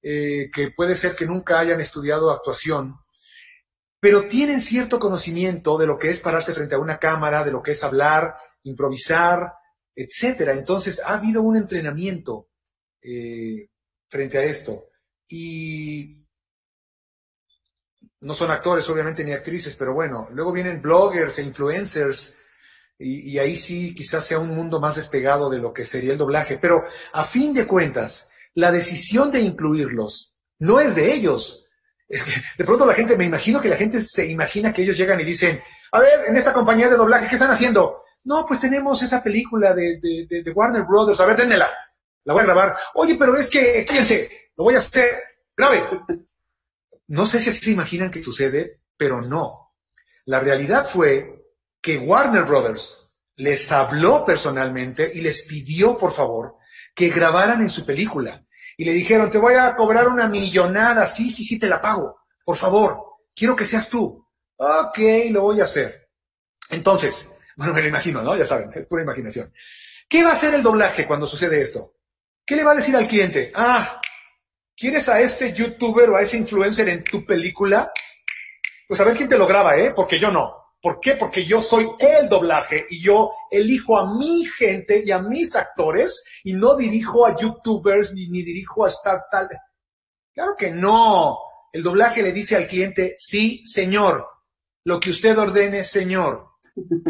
[0.09, 2.97] eh, que puede ser que nunca hayan estudiado actuación,
[3.99, 7.61] pero tienen cierto conocimiento de lo que es pararse frente a una cámara, de lo
[7.61, 9.53] que es hablar, improvisar,
[9.97, 10.53] etcétera.
[10.53, 12.51] Entonces, ha habido un entrenamiento
[13.03, 13.69] eh,
[14.07, 14.91] frente a esto.
[15.27, 16.25] Y
[18.21, 22.39] no son actores, obviamente, ni actrices, pero bueno, luego vienen bloggers e influencers,
[22.97, 26.19] y, y, ahí sí quizás sea un mundo más despegado de lo que sería el
[26.19, 26.59] doblaje.
[26.59, 31.69] Pero a fin de cuentas, la decisión de incluirlos no es de ellos.
[32.09, 35.25] De pronto la gente, me imagino que la gente se imagina que ellos llegan y
[35.25, 35.61] dicen,
[35.93, 38.03] a ver, en esta compañía de doblaje, ¿qué están haciendo?
[38.25, 41.21] No, pues tenemos esa película de, de, de, Warner Brothers.
[41.21, 41.71] A ver, dénmela.
[42.25, 42.77] La voy a grabar.
[42.95, 45.23] Oye, pero es que, fíjense, lo voy a hacer.
[45.57, 45.89] Grave.
[47.09, 49.75] No sé si así se imaginan que sucede, pero no.
[50.25, 56.57] La realidad fue que Warner Brothers les habló personalmente y les pidió, por favor,
[56.95, 58.46] que grabaran en su película.
[58.77, 61.07] Y le dijeron, te voy a cobrar una millonada.
[61.07, 62.21] Sí, sí, sí, te la pago.
[62.45, 63.03] Por favor,
[63.35, 64.27] quiero que seas tú.
[64.57, 64.99] Ok,
[65.31, 66.11] lo voy a hacer.
[66.71, 68.37] Entonces, bueno, me lo imagino, ¿no?
[68.37, 69.53] Ya saben, es pura imaginación.
[70.09, 71.95] ¿Qué va a hacer el doblaje cuando sucede esto?
[72.45, 73.51] ¿Qué le va a decir al cliente?
[73.55, 74.01] Ah,
[74.77, 77.91] ¿quieres a ese youtuber o a ese influencer en tu película?
[78.87, 79.93] Pues a ver quién te lo graba, ¿eh?
[79.95, 80.66] Porque yo no.
[80.81, 81.15] ¿Por qué?
[81.15, 86.25] Porque yo soy el doblaje y yo elijo a mi gente y a mis actores
[86.45, 89.49] y no dirijo a youtubers ni, ni dirijo a Star tal.
[90.33, 91.39] Claro que no.
[91.73, 94.27] El doblaje le dice al cliente, sí, señor.
[94.85, 96.51] Lo que usted ordene, señor.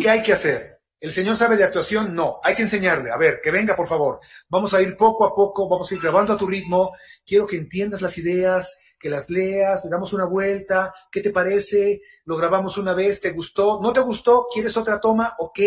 [0.01, 0.77] ¿Qué hay que hacer?
[0.99, 2.15] ¿El señor sabe de actuación?
[2.15, 3.11] No, hay que enseñarle.
[3.11, 4.21] A ver, que venga, por favor.
[4.49, 6.93] Vamos a ir poco a poco, vamos a ir grabando a tu ritmo.
[7.25, 10.93] Quiero que entiendas las ideas, que las leas, le damos una vuelta.
[11.13, 12.03] ¿Qué te parece?
[12.25, 13.81] Lo grabamos una vez, ¿te gustó?
[13.81, 14.49] ¿No te gustó?
[14.53, 15.37] ¿Quieres otra toma?
[15.39, 15.61] Ok,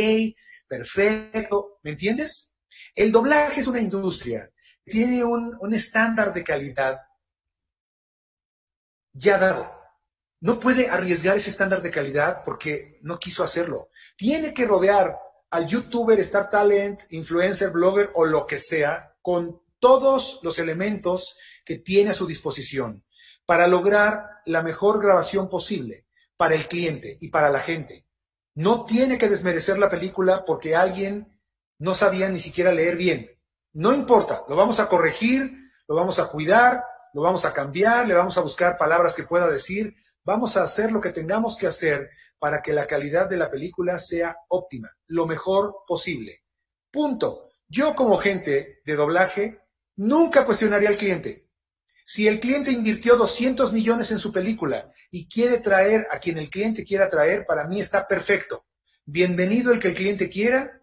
[0.67, 1.79] perfecto.
[1.83, 2.53] ¿Me entiendes?
[2.93, 4.51] El doblaje es una industria.
[4.83, 6.99] Tiene un, un estándar de calidad
[9.13, 9.79] ya dado
[10.41, 13.89] no puede arriesgar ese estándar de calidad porque no quiso hacerlo.
[14.15, 15.17] Tiene que rodear
[15.49, 21.77] al youtuber, star talent, influencer, blogger o lo que sea con todos los elementos que
[21.79, 23.03] tiene a su disposición
[23.49, 26.05] para lograr la mejor grabación posible
[26.37, 28.05] para el cliente y para la gente.
[28.53, 31.41] No tiene que desmerecer la película porque alguien
[31.79, 33.31] no sabía ni siquiera leer bien.
[33.73, 35.51] No importa, lo vamos a corregir,
[35.87, 36.83] lo vamos a cuidar,
[37.15, 39.95] lo vamos a cambiar, le vamos a buscar palabras que pueda decir,
[40.29, 43.97] Vamos a hacer lo que tengamos que hacer para que la calidad de la película
[43.97, 46.43] sea óptima, lo mejor posible.
[46.91, 47.49] Punto.
[47.67, 49.59] Yo como gente de doblaje
[49.95, 51.48] nunca cuestionaría al cliente.
[52.11, 56.49] Si el cliente invirtió 200 millones en su película y quiere traer a quien el
[56.49, 58.65] cliente quiera traer, para mí está perfecto.
[59.05, 60.81] Bienvenido el que el cliente quiera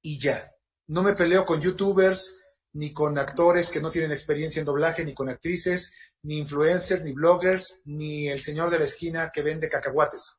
[0.00, 0.54] y ya.
[0.86, 5.12] No me peleo con youtubers, ni con actores que no tienen experiencia en doblaje, ni
[5.12, 10.38] con actrices, ni influencers, ni bloggers, ni el señor de la esquina que vende cacahuates.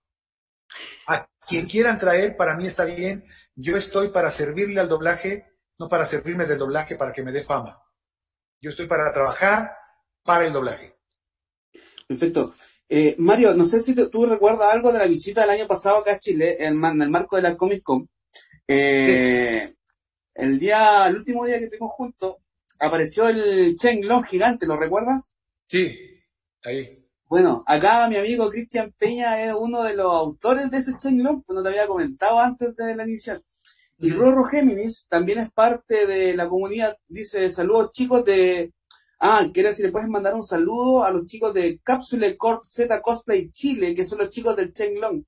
[1.08, 3.26] A quien quieran traer, para mí está bien.
[3.54, 7.42] Yo estoy para servirle al doblaje, no para servirme del doblaje para que me dé
[7.42, 7.84] fama.
[8.62, 9.81] Yo estoy para trabajar
[10.24, 10.96] para el doblaje.
[12.08, 12.54] Perfecto.
[12.90, 16.14] Eh, Mario, no sé si tú recuerdas algo de la visita del año pasado acá
[16.14, 18.10] a Chile, en, el marco de la Comic Con.
[18.68, 19.74] Eh,
[20.34, 22.38] el día, el último día que estuvimos juntos,
[22.80, 25.38] apareció el Chen Long gigante, ¿lo recuerdas?
[25.68, 25.96] Sí,
[26.64, 27.02] ahí.
[27.32, 31.56] Bueno, acá mi amigo Cristian Peña es uno de los autores de ese Chenglong, pues
[31.56, 33.42] no te había comentado antes de la inicial.
[34.00, 38.74] Y Rorro Géminis también es parte de la comunidad, dice saludos chicos de...
[39.24, 43.02] Ah, quiero decir, le puedes mandar un saludo a los chicos de Capsule Corp Z
[43.04, 45.24] Cosplay Chile, que son los chicos del Chenglong.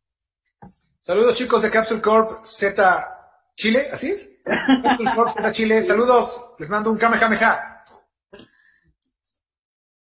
[0.99, 4.31] Saludos chicos de Capsule Corp Z Chile, ¿así es?
[4.43, 7.85] Capsule Corp Z Chile, saludos, les mando un Kamehameha.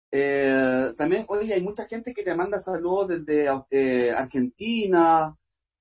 [0.09, 5.35] Eh, también, oye, hay mucha gente que te manda saludos desde eh, Argentina.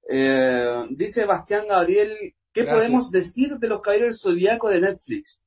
[0.07, 5.40] Eh, dice Bastián Gabriel, ¿qué podemos decir de los caballeros zodiaco de Netflix?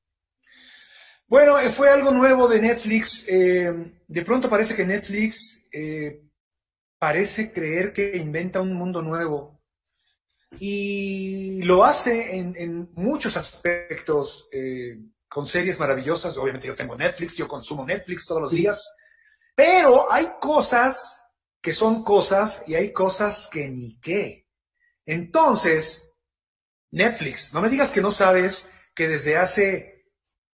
[1.29, 3.23] Bueno, eh, fue algo nuevo de Netflix.
[3.27, 3.71] Eh,
[4.07, 6.23] de pronto parece que Netflix eh,
[6.97, 9.61] parece creer que inventa un mundo nuevo.
[10.59, 14.49] Y lo hace en, muchos aspectos,
[15.27, 16.35] con series maravillosas.
[16.37, 18.91] Obviamente yo tengo Netflix, yo consumo Netflix todos los días.
[19.53, 21.23] Pero hay cosas
[21.61, 24.47] que son cosas y hay cosas que ni qué.
[25.05, 26.11] Entonces,
[26.89, 29.98] Netflix, no me digas que no sabes que desde hace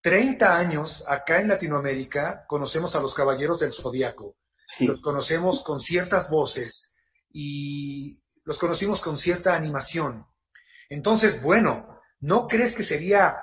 [0.05, 4.37] 30 años acá en Latinoamérica conocemos a los Caballeros del Zodíaco.
[4.81, 6.95] Los conocemos con ciertas voces
[7.31, 10.27] y los conocimos con cierta animación.
[10.89, 13.35] Entonces, bueno, ¿no crees que sería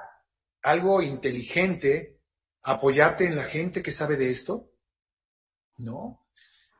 [0.62, 2.20] algo inteligente
[2.62, 4.70] apoyarte en la gente que sabe de esto?
[5.78, 6.28] ¿No?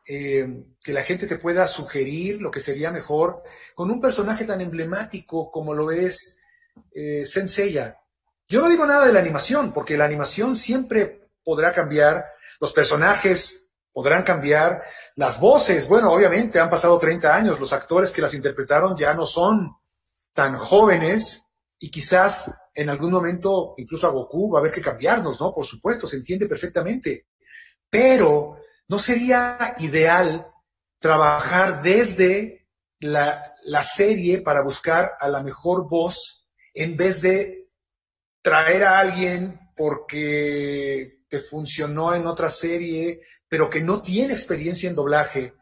[0.07, 0.47] Eh,
[0.81, 3.43] que la gente te pueda sugerir lo que sería mejor
[3.75, 6.41] con un personaje tan emblemático como lo es
[6.95, 8.02] eh, Senseiya,
[8.53, 12.27] yo no digo nada de la animación, porque la animación siempre podrá cambiar,
[12.61, 14.83] los personajes podrán cambiar,
[15.17, 19.25] las voces, bueno, obviamente han pasado 30 años, los actores que las interpretaron ya no
[19.25, 19.75] son
[20.35, 25.41] tan jóvenes y quizás en algún momento incluso a Goku va a haber que cambiarnos,
[25.41, 25.55] ¿no?
[25.55, 27.29] Por supuesto, se entiende perfectamente.
[27.89, 30.47] Pero no sería ideal
[30.99, 32.69] trabajar desde
[33.01, 37.62] la, la serie para buscar a la mejor voz en vez de
[38.43, 44.95] traer a alguien porque te funcionó en otra serie, pero que no tiene experiencia en
[44.95, 45.55] doblaje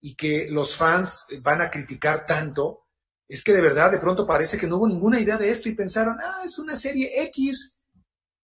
[0.00, 2.88] y que los fans van a criticar tanto,
[3.26, 5.74] es que de verdad de pronto parece que no hubo ninguna idea de esto y
[5.74, 7.78] pensaron, ah, es una serie X.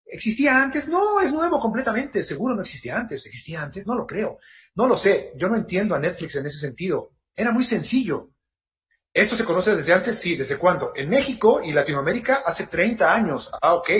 [0.06, 0.88] ¿Existía antes?
[0.88, 2.24] No, es nuevo completamente.
[2.24, 3.26] Seguro no existía antes.
[3.26, 3.86] ¿Existía antes?
[3.86, 4.38] No lo creo.
[4.74, 5.32] No lo sé.
[5.36, 7.12] Yo no entiendo a Netflix en ese sentido.
[7.36, 8.30] Era muy sencillo.
[9.12, 10.20] ¿Esto se conoce desde antes?
[10.20, 10.92] Sí, ¿desde cuándo?
[10.94, 13.50] En México y Latinoamérica hace 30 años.
[13.60, 13.90] Ah, ok.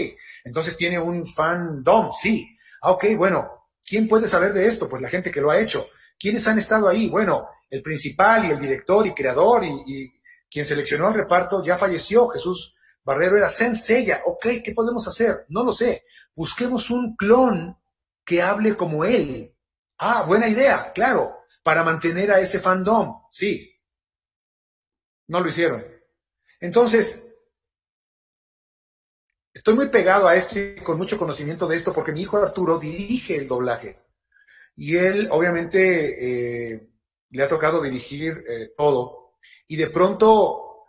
[0.45, 2.57] Entonces tiene un fandom, sí.
[2.83, 3.69] Ah, ok, bueno.
[3.85, 4.89] ¿Quién puede saber de esto?
[4.89, 5.89] Pues la gente que lo ha hecho.
[6.17, 7.09] ¿Quiénes han estado ahí?
[7.09, 10.13] Bueno, el principal y el director y creador y,
[10.49, 12.29] quien seleccionó el reparto ya falleció.
[12.29, 14.23] Jesús Barrero era Senseiya.
[14.27, 15.45] Ok, ¿qué podemos hacer?
[15.49, 16.05] No lo sé.
[16.37, 17.77] Busquemos un clon
[18.25, 19.57] que hable como él.
[19.99, 21.39] Ah, buena idea, claro.
[21.65, 23.23] Para mantener a ese fandom.
[23.33, 23.70] Sí,
[25.31, 25.87] no lo hicieron.
[26.61, 27.33] Entonces,
[29.55, 32.81] estoy muy pegado a esto y con mucho conocimiento de esto porque mi hijo Arturo
[32.81, 34.01] dirige el doblaje.
[34.75, 36.91] Y él, obviamente, eh,
[37.31, 39.37] le ha tocado dirigir eh, todo.
[39.69, 40.89] Y de pronto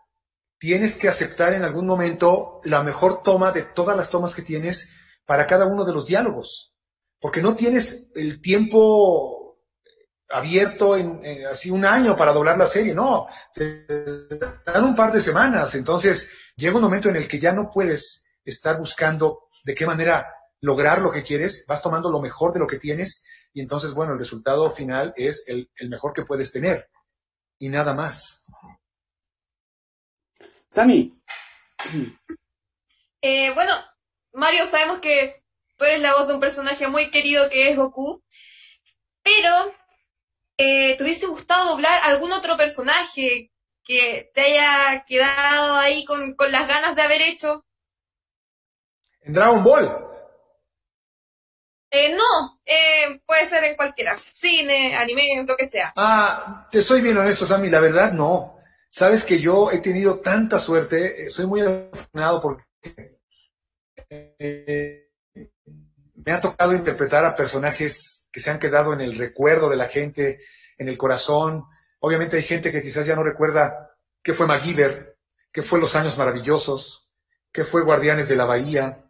[0.57, 4.97] tienes que aceptar en algún momento la mejor toma de todas las tomas que tienes
[5.23, 6.73] para cada uno de los diálogos.
[7.19, 9.40] Porque no tienes el tiempo
[10.31, 13.85] abierto en, así un año para doblar la serie, no, te
[14.65, 18.25] dan un par de semanas, entonces llega un momento en el que ya no puedes
[18.43, 22.67] estar buscando de qué manera lograr lo que quieres, vas tomando lo mejor de lo
[22.67, 26.89] que tienes y entonces, bueno, el resultado final es el, mejor que puedes tener
[27.59, 28.45] y nada más.
[30.67, 31.19] Sami.
[33.21, 33.73] Eh, bueno,
[34.33, 35.43] Mario, sabemos que
[35.77, 38.23] tú eres la voz de un personaje muy querido que es Goku,
[39.21, 39.73] pero
[40.61, 43.51] eh, ¿te hubiese gustado doblar algún otro personaje
[43.83, 47.65] que te haya quedado ahí con, las ganas de haber hecho?
[49.21, 50.07] ¿En Dragon Ball?
[51.89, 54.19] Eh, no, eh, puede ser en cualquiera.
[54.29, 55.93] Cine, anime, lo que sea.
[55.95, 58.59] Ah, te soy bien honesto, Sammy, la verdad no.
[58.87, 62.65] Sabes que yo he tenido tanta suerte, soy muy afortunado porque
[66.23, 69.87] me ha tocado interpretar a personajes que se han quedado en el recuerdo de la
[69.87, 70.39] gente,
[70.77, 71.65] en el corazón.
[71.99, 73.91] Obviamente hay gente que quizás ya no recuerda
[74.23, 75.17] qué fue MacGyver,
[75.51, 77.09] qué fue Los Años Maravillosos,
[77.51, 79.05] qué fue Guardianes de la Bahía,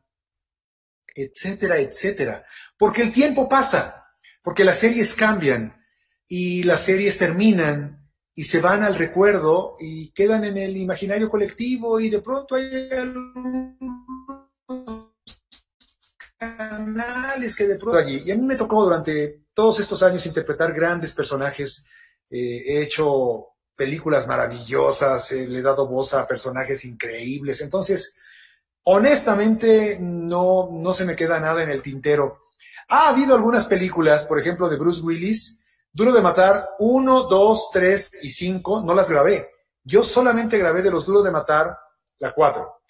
[1.16, 2.46] etcétera, etcétera.
[2.78, 4.08] Porque el tiempo pasa,
[4.42, 5.82] porque las series cambian
[6.28, 12.00] y las series terminan y se van al recuerdo y quedan en el imaginario colectivo
[12.00, 12.90] y de pronto hay
[16.42, 18.24] canales que de pronto allí.
[18.26, 21.86] Y a mí me tocó durante todos estos años interpretar grandes personajes.
[22.30, 27.62] Eh, he hecho películas maravillosas, le he dado voz a personajes increíbles.
[27.62, 28.20] Entonces,
[28.84, 32.50] honestamente, no, no se me queda nada en el tintero.
[32.90, 35.64] Ha habido algunas películas, por ejemplo, de Bruce Willis,
[35.94, 39.50] Duro de Matar 1, 2, 3 y 5, no las grabé.
[39.84, 41.78] Yo solamente grabé de los Duros de Matar
[42.20, 42.81] la 4.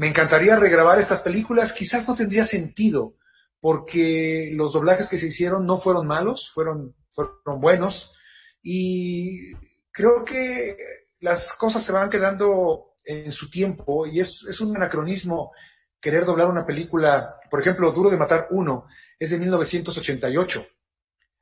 [0.00, 3.16] Me encantaría regrabar estas películas, quizás no tendría sentido,
[3.60, 8.14] porque los doblajes que se hicieron no fueron malos, fueron, fueron buenos,
[8.62, 9.52] y
[9.90, 10.74] creo que
[11.18, 15.52] las cosas se van quedando en su tiempo, y es, es un anacronismo
[16.00, 18.86] querer doblar una película, por ejemplo, Duro de Matar 1,
[19.18, 20.66] es de 1988,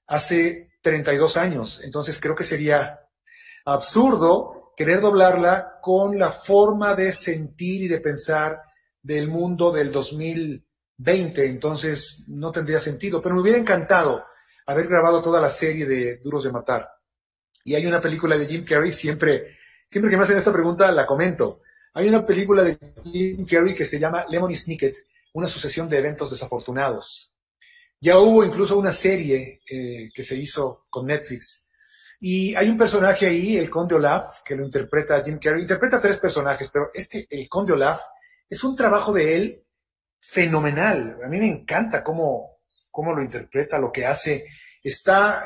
[0.08, 3.06] hace 32 años, entonces creo que sería
[3.64, 8.62] absurdo querer doblarla con la forma de sentir y de pensar
[9.02, 14.24] del mundo del 2020, entonces no tendría sentido, pero me hubiera encantado
[14.66, 16.88] haber grabado toda la serie de Duros de Matar.
[17.64, 19.56] Y hay una película de Jim Carrey, siempre,
[19.90, 21.62] siempre que me hacen esta pregunta la comento.
[21.94, 24.94] Hay una película de Jim Carrey que se llama Lemony Snicket,
[25.32, 27.32] una sucesión de eventos desafortunados.
[28.00, 31.67] Ya hubo incluso una serie eh, que se hizo con Netflix.
[32.20, 35.62] Y hay un personaje ahí, el Conde Olaf, que lo interpreta Jim Carrey.
[35.62, 38.00] Interpreta tres personajes, pero este, el Conde Olaf,
[38.48, 39.64] es un trabajo de él
[40.20, 41.18] fenomenal.
[41.22, 42.58] A mí me encanta cómo,
[42.90, 44.46] cómo lo interpreta, lo que hace.
[44.82, 45.44] Está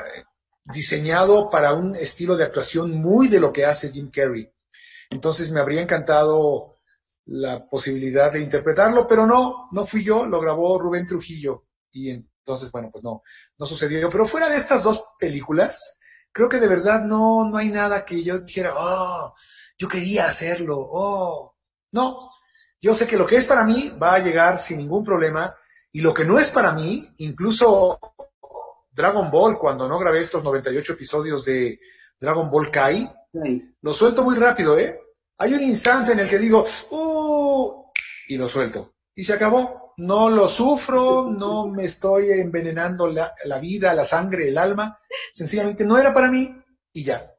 [0.63, 4.49] diseñado para un estilo de actuación muy de lo que hace Jim Carrey.
[5.09, 6.79] Entonces me habría encantado
[7.25, 11.65] la posibilidad de interpretarlo, pero no, no fui yo, lo grabó Rubén Trujillo.
[11.91, 13.21] Y entonces, bueno, pues no,
[13.57, 14.09] no sucedió.
[14.09, 15.99] Pero fuera de estas dos películas,
[16.33, 19.35] creo que de verdad no, no hay nada que yo dijera, oh,
[19.77, 21.55] yo quería hacerlo, oh,
[21.91, 22.31] no.
[22.81, 25.55] Yo sé que lo que es para mí va a llegar sin ningún problema
[25.91, 27.99] y lo que no es para mí, incluso
[28.91, 31.79] Dragon Ball, cuando no grabé estos 98 episodios de
[32.19, 33.09] Dragon Ball Kai,
[33.81, 34.99] lo suelto muy rápido, ¿eh?
[35.37, 37.85] Hay un instante en el que digo, ¡uh!
[38.27, 38.95] Y lo suelto.
[39.15, 39.82] Y se acabó.
[39.97, 44.99] No lo sufro, no me estoy envenenando la, vida, la sangre, el alma.
[45.31, 46.55] Sencillamente no era para mí
[46.91, 47.33] y ya.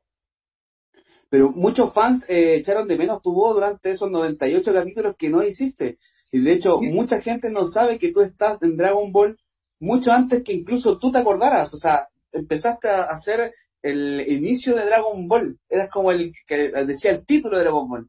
[1.28, 5.42] Pero muchos fans eh, echaron de menos tu voz durante esos 98 capítulos que no
[5.42, 5.98] hiciste.
[6.30, 9.36] Y de hecho, mucha gente no sabe que tú estás en Dragon Ball
[9.80, 11.74] mucho antes que incluso tú te acordaras.
[11.74, 13.52] O sea, empezaste a hacer
[13.82, 15.59] el inicio de Dragon Ball.
[15.68, 18.09] Eras como el que decía el título de Dragon Ball.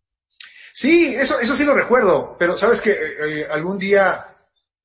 [0.73, 4.34] Sí, eso, eso sí lo recuerdo, pero sabes que eh, eh, algún día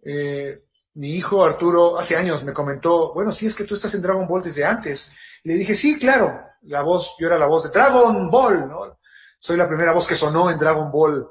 [0.02, 0.62] eh,
[0.94, 4.26] mi hijo Arturo hace años me comentó, bueno, sí es que tú estás en Dragon
[4.26, 5.12] Ball desde antes.
[5.44, 8.98] le dije, sí, claro, la voz, yo era la voz de Dragon Ball, ¿no?
[9.38, 11.28] Soy la primera voz que sonó en Dragon Ball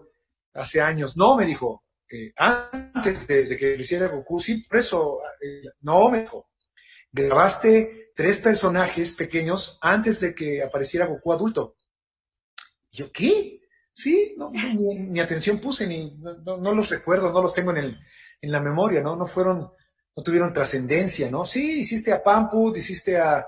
[0.53, 1.15] hace años.
[1.15, 1.83] No, me dijo,
[2.37, 5.19] antes de, que lo hiciera Goku, sí, por eso,
[5.81, 6.49] no, me dijo,
[7.11, 11.75] grabaste tres personajes pequeños antes de que apareciera Goku adulto.
[12.91, 13.59] yo, ¿qué?
[13.91, 17.99] Sí, no, ni, atención puse, ni, no, los recuerdo, no los tengo en, el,
[18.41, 19.15] en la memoria, ¿no?
[19.15, 19.59] No fueron,
[20.15, 21.45] no tuvieron trascendencia, ¿no?
[21.45, 23.45] Sí, hiciste a Pamput, hiciste a,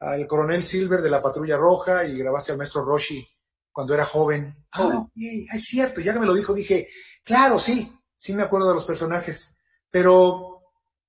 [0.00, 3.26] al coronel Silver de la Patrulla Roja y grabaste al maestro Roshi
[3.70, 4.54] cuando era joven.
[4.72, 6.88] Ah, es cierto, ya que me lo dijo, dije,
[7.24, 9.56] claro, sí, sí me acuerdo de los personajes,
[9.90, 10.62] pero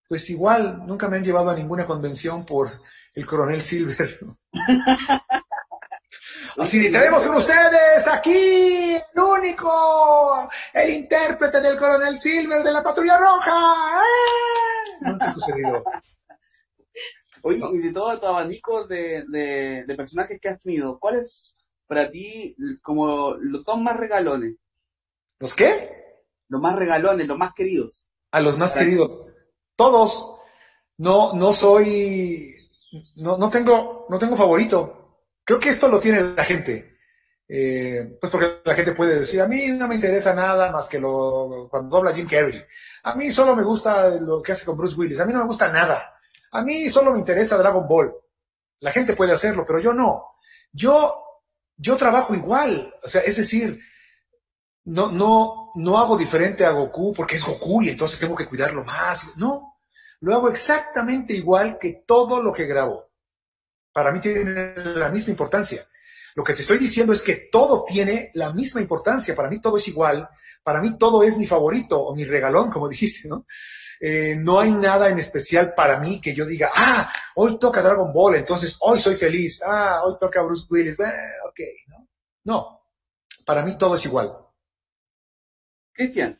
[0.08, 2.72] pues igual nunca me han llevado a ninguna convención por
[3.14, 4.20] el coronel Silver.
[6.58, 13.18] Así tenemos con ustedes aquí el único, el intérprete del coronel Silver de la patrulla
[13.18, 14.01] roja.
[14.01, 15.84] ¡Eh!
[17.41, 21.56] Oye, y de todo tu abanico de, de, personajes que has tenido, ¿cuál es
[21.88, 24.56] para ti como los dos más regalones?
[25.39, 26.24] ¿Los qué?
[26.47, 28.10] Los más regalones, los más queridos.
[28.32, 29.28] A los más queridos.
[29.76, 30.38] Todos.
[30.97, 32.56] No, no soy
[33.16, 35.03] no, no, tengo, no tengo favorito.
[35.44, 36.98] Creo que esto lo tiene la gente.
[37.48, 41.00] Eh, pues porque la gente puede decir, a mí no me interesa nada más que
[41.00, 42.64] lo cuando dobla Jim Carrey.
[43.04, 45.20] A mí solo me gusta lo que hace con Bruce Willis.
[45.20, 46.16] A mí no me gusta nada.
[46.52, 48.14] A mí solo me interesa Dragon Ball.
[48.80, 50.24] La gente puede hacerlo, pero yo no.
[50.72, 51.24] Yo,
[51.76, 52.94] yo trabajo igual.
[53.04, 53.80] O sea, es decir,
[54.86, 58.84] no, no, no hago diferente a Goku porque es Goku y entonces tengo que cuidarlo
[58.84, 59.38] más.
[59.38, 59.78] No,
[60.22, 63.12] lo hago exactamente igual que todo lo que grabo.
[63.94, 65.88] Para mí tiene la misma importancia.
[66.36, 69.36] Lo que te estoy diciendo es que todo tiene la misma importancia.
[69.36, 70.28] Para mí todo es igual.
[70.64, 73.46] Para mí todo es mi favorito o mi regalón, como dijiste, ¿no?
[74.00, 78.12] Eh, no hay nada en especial para mí que yo diga, ah, hoy toca Dragon
[78.12, 79.62] Ball, entonces hoy soy feliz.
[79.64, 81.00] Ah, hoy toca Bruce Willis.
[81.00, 82.08] Eh, ok, ¿no?
[82.46, 82.80] No.
[83.46, 84.36] Para mí todo es igual.
[85.94, 86.39] Cristian.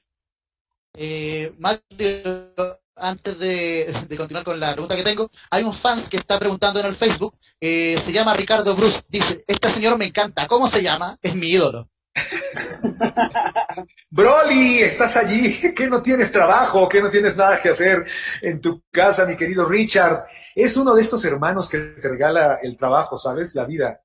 [0.96, 2.54] Eh, Mario,
[2.96, 6.88] antes de, continuar con la pregunta que tengo, hay un fans que está preguntando en
[6.88, 11.18] el Facebook, eh, se llama Ricardo Bruce, dice, este señor me encanta, ¿cómo se llama?
[11.22, 11.90] Es mi ídolo.
[14.10, 18.06] Broly, estás allí, que no tienes trabajo, que no tienes nada que hacer
[18.42, 20.26] en tu casa, mi querido Richard.
[20.54, 23.56] Es uno de estos hermanos que te regala el trabajo, ¿sabes?
[23.56, 24.02] La vida.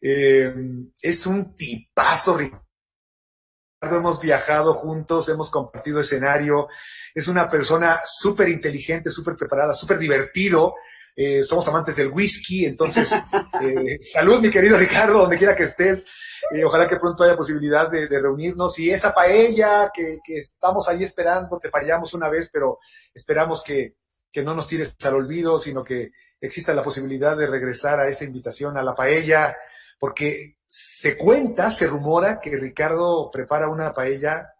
[0.00, 0.50] Eh,
[1.02, 2.64] es un tipazo, Ricardo
[3.82, 6.68] hemos viajado juntos, hemos compartido escenario,
[7.14, 10.74] es una persona súper inteligente, súper preparada, súper divertido.
[11.20, 13.10] Eh, somos amantes del whisky, entonces,
[13.60, 16.06] eh, salud mi querido Ricardo, donde quiera que estés.
[16.54, 21.02] Eh, ojalá que pronto haya posibilidad de, reunirnos y esa paella que, que, estamos ahí
[21.02, 22.78] esperando, te fallamos una vez, pero
[23.12, 23.96] esperamos que,
[24.30, 28.24] que no nos tires al olvido, sino que exista la posibilidad de regresar a esa
[28.24, 29.56] invitación a la paella,
[29.98, 34.54] porque se cuenta, se rumora que Ricardo prepara una paella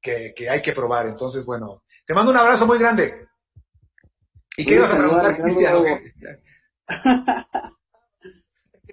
[0.00, 1.06] que, que hay que probar.
[1.06, 3.28] Entonces, bueno, te mando un abrazo muy grande.
[4.56, 5.74] ¿Y qué ibas a preguntar, Cristian?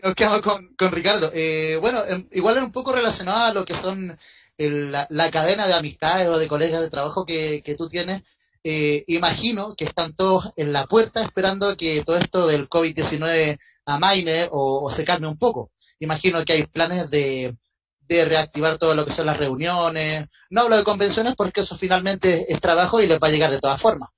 [0.04, 1.32] Nos quedamos con, con Ricardo.
[1.34, 4.18] Eh, bueno, em, igual es un poco relacionado a lo que son
[4.58, 8.24] la, la, cadena de amistades o de colegas de trabajo que, que tú tienes.
[8.64, 14.48] Eh, imagino que están todos en la puerta esperando que todo esto del COVID-19 amaine
[14.52, 15.72] o, o, se calme un poco.
[16.00, 17.56] Imagino que hay planes de,
[18.02, 20.28] de reactivar todo lo que son las reuniones.
[20.50, 23.60] No hablo de convenciones porque eso finalmente es trabajo y les va a llegar de
[23.60, 24.10] todas formas.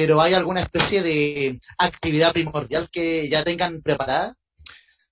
[0.00, 4.34] Pero ¿hay alguna especie de actividad primordial que ya tengan preparada?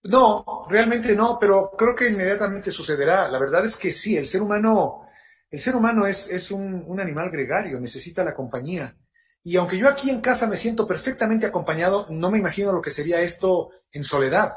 [0.04, 3.28] No, realmente no, pero creo que inmediatamente sucederá.
[3.28, 5.06] La verdad es que sí, el ser humano,
[5.50, 8.96] el ser humano es, es un, un animal gregario, necesita la compañía.
[9.42, 12.90] Y aunque yo aquí en casa me siento perfectamente acompañado, no me imagino lo que
[12.90, 14.54] sería esto en soledad.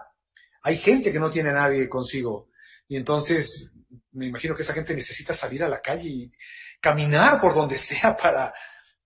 [0.62, 2.48] Hay gente que no tiene a nadie consigo.
[2.88, 3.74] Y entonces
[4.14, 6.32] me imagino que esa gente necesita salir a la calle y
[6.80, 8.54] caminar por donde sea para,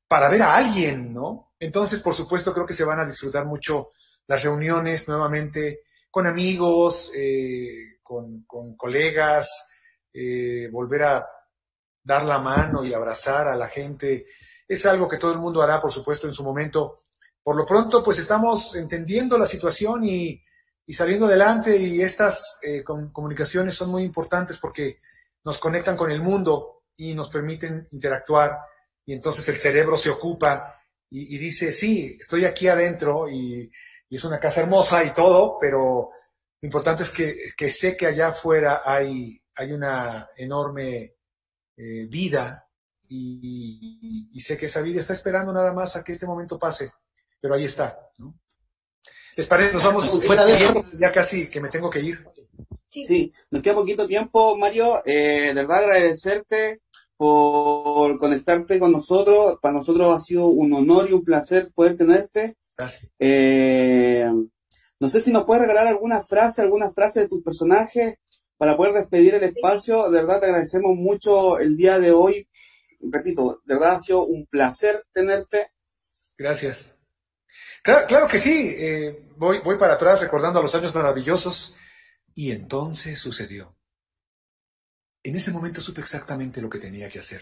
[0.07, 1.53] para ver a alguien, ¿no?
[1.59, 3.91] Entonces, por supuesto, creo que se van a disfrutar mucho
[4.27, 5.81] las reuniones nuevamente
[6.11, 8.45] con amigos, eh, con,
[8.77, 9.71] colegas,
[10.13, 11.27] eh, volver a
[12.03, 14.27] dar la mano y abrazar a la gente.
[14.67, 17.05] Es algo que todo el mundo hará, por supuesto, en su momento.
[17.41, 20.41] Por lo pronto, pues estamos entendiendo la situación y,
[20.87, 24.99] y saliendo adelante y estas eh, comunicaciones son muy importantes porque
[25.43, 28.59] nos conectan con el mundo y nos permiten interactuar
[29.05, 33.71] y entonces el cerebro se ocupa y, dice, sí, estoy aquí adentro y,
[34.09, 36.09] es una casa hermosa y todo, pero
[36.61, 41.15] lo importante es que, sé que allá afuera hay, hay una enorme
[41.75, 42.65] eh, vida
[43.09, 46.91] y, y, sé que esa vida está esperando nada más a que este momento pase,
[47.41, 47.99] pero ahí está.
[48.17, 48.39] ¿no?
[49.35, 49.73] ¿Les parece?
[49.73, 50.57] Nos vamos fuera de
[50.97, 52.25] ya casi que me tengo que ir.
[52.89, 55.01] Sí, nos queda poquito tiempo, Mario.
[55.05, 56.81] Eh, de verdad agradecerte
[57.17, 59.57] por conectarte con nosotros.
[59.61, 62.57] Para nosotros ha sido un honor y un placer poder tenerte.
[62.77, 63.11] Gracias.
[63.19, 64.27] Eh,
[64.99, 68.15] no sé si nos puedes regalar alguna frase, alguna frase de tus personajes
[68.57, 70.09] para poder despedir el espacio.
[70.09, 72.47] De verdad te agradecemos mucho el día de hoy.
[73.01, 75.71] Repito, de verdad ha sido un placer tenerte.
[76.37, 76.95] Gracias.
[77.83, 78.73] Claro, que sí.
[78.77, 81.75] Eh, voy, voy para atrás recordando los años maravillosos.
[82.33, 83.74] Y entonces sucedió.
[85.25, 87.41] En ese momento supe exactamente lo que tenía que hacer.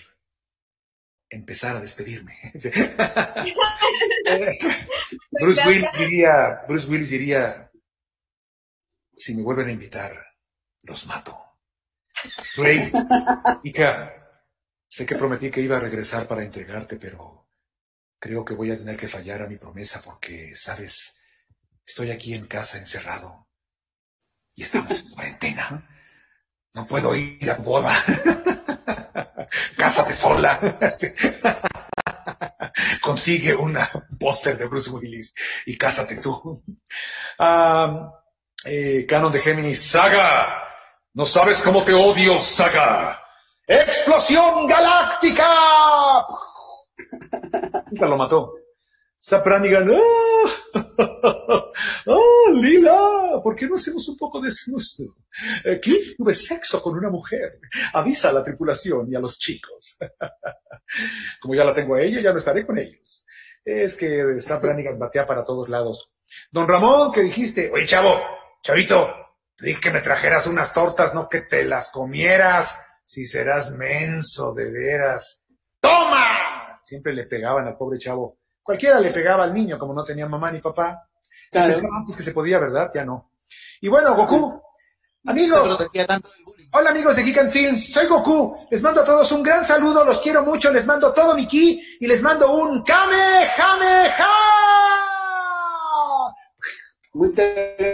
[1.29, 2.39] Empezar a despedirme.
[5.31, 7.71] Bruce, Willis diría, Bruce Willis diría,
[9.15, 10.25] si me vuelven a invitar,
[10.83, 11.37] los mato.
[12.55, 12.79] Ray,
[13.63, 14.13] hija,
[14.87, 17.43] sé que prometí que iba a regresar para entregarte, pero
[18.23, 21.19] Creo que voy a tener que fallar a mi promesa porque, sabes,
[21.85, 23.49] estoy aquí en casa encerrado
[24.55, 25.92] y estamos en cuarentena.
[26.73, 27.95] No puedo ir a tu boda.
[29.77, 30.59] Cásate sola.
[33.01, 35.33] Consigue una póster de Bruce Willis
[35.65, 36.63] y cásate tú.
[38.65, 40.63] Eh, canon de Géminis, Saga.
[41.13, 43.21] No sabes cómo te odio, Saga.
[43.67, 46.25] ¡Explosión galáctica!
[47.91, 48.62] Lo mató.
[49.25, 50.49] Sapranigan, ¡oh!
[52.07, 53.39] ¡Oh, Lila!
[53.41, 55.15] ¿Por qué no hacemos un poco de snusto?
[55.63, 57.61] Eh, Cliff tuve sexo con una mujer.
[57.93, 59.97] Avisa a la tripulación y a los chicos.
[61.39, 63.25] Como ya la tengo a ella, ya no estaré con ellos.
[63.63, 66.11] Es que Sapranigan batea para todos lados.
[66.51, 67.71] Don Ramón, ¿qué dijiste?
[67.73, 68.19] Oye, chavo,
[68.61, 69.09] chavito,
[69.55, 72.85] te dije que me trajeras unas tortas, no que te las comieras.
[73.05, 75.45] Si serás menso, de veras.
[75.79, 76.81] ¡Toma!
[76.83, 78.42] siempre le pegaban al pobre chavo.
[78.63, 81.05] Cualquiera le pegaba al niño, como no tenía mamá ni papá.
[81.51, 81.73] Claro.
[81.73, 82.89] Pensaban que se podía, ¿verdad?
[82.93, 83.31] Ya no.
[83.81, 84.61] Y bueno, Goku,
[85.25, 85.77] amigos.
[86.75, 88.55] Hola amigos de Geek and Films, soy Goku.
[88.71, 91.97] Les mando a todos un gran saludo, los quiero mucho, les mando todo mi ki
[91.99, 94.27] y les mando un Kamehameha.
[97.11, 97.45] Muchas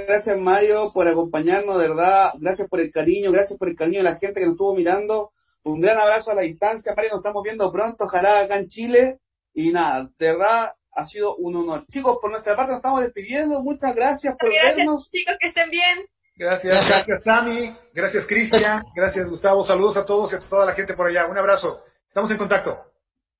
[0.08, 2.32] gracias Mario por acompañarnos, de verdad.
[2.40, 5.34] Gracias por el cariño, gracias por el cariño de la gente que nos estuvo mirando.
[5.64, 9.20] Un gran abrazo a la distancia, Mario, nos estamos viendo pronto, ojalá acá en Chile.
[9.54, 11.86] Y nada, de verdad ha sido un honor.
[11.88, 13.62] Chicos, por nuestra parte nos estamos despidiendo.
[13.64, 15.10] Muchas gracias por gracias, vernos.
[15.10, 16.06] chicos, que estén bien.
[16.36, 20.94] Gracias, gracias Tami, gracias Cristian, gracias Gustavo, saludos a todos y a toda la gente
[20.94, 21.28] por allá.
[21.28, 21.84] Un abrazo.
[22.08, 22.94] Estamos en contacto.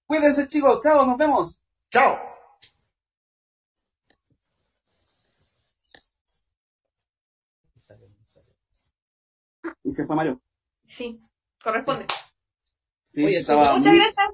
[0.06, 1.62] Cuídense chicos, chao, nos vemos.
[1.92, 2.18] Chao.
[9.90, 10.42] y se fue Mario.
[10.86, 11.22] Sí,
[11.62, 12.06] corresponde.
[13.10, 14.28] Sí, estaba Muchas gracias.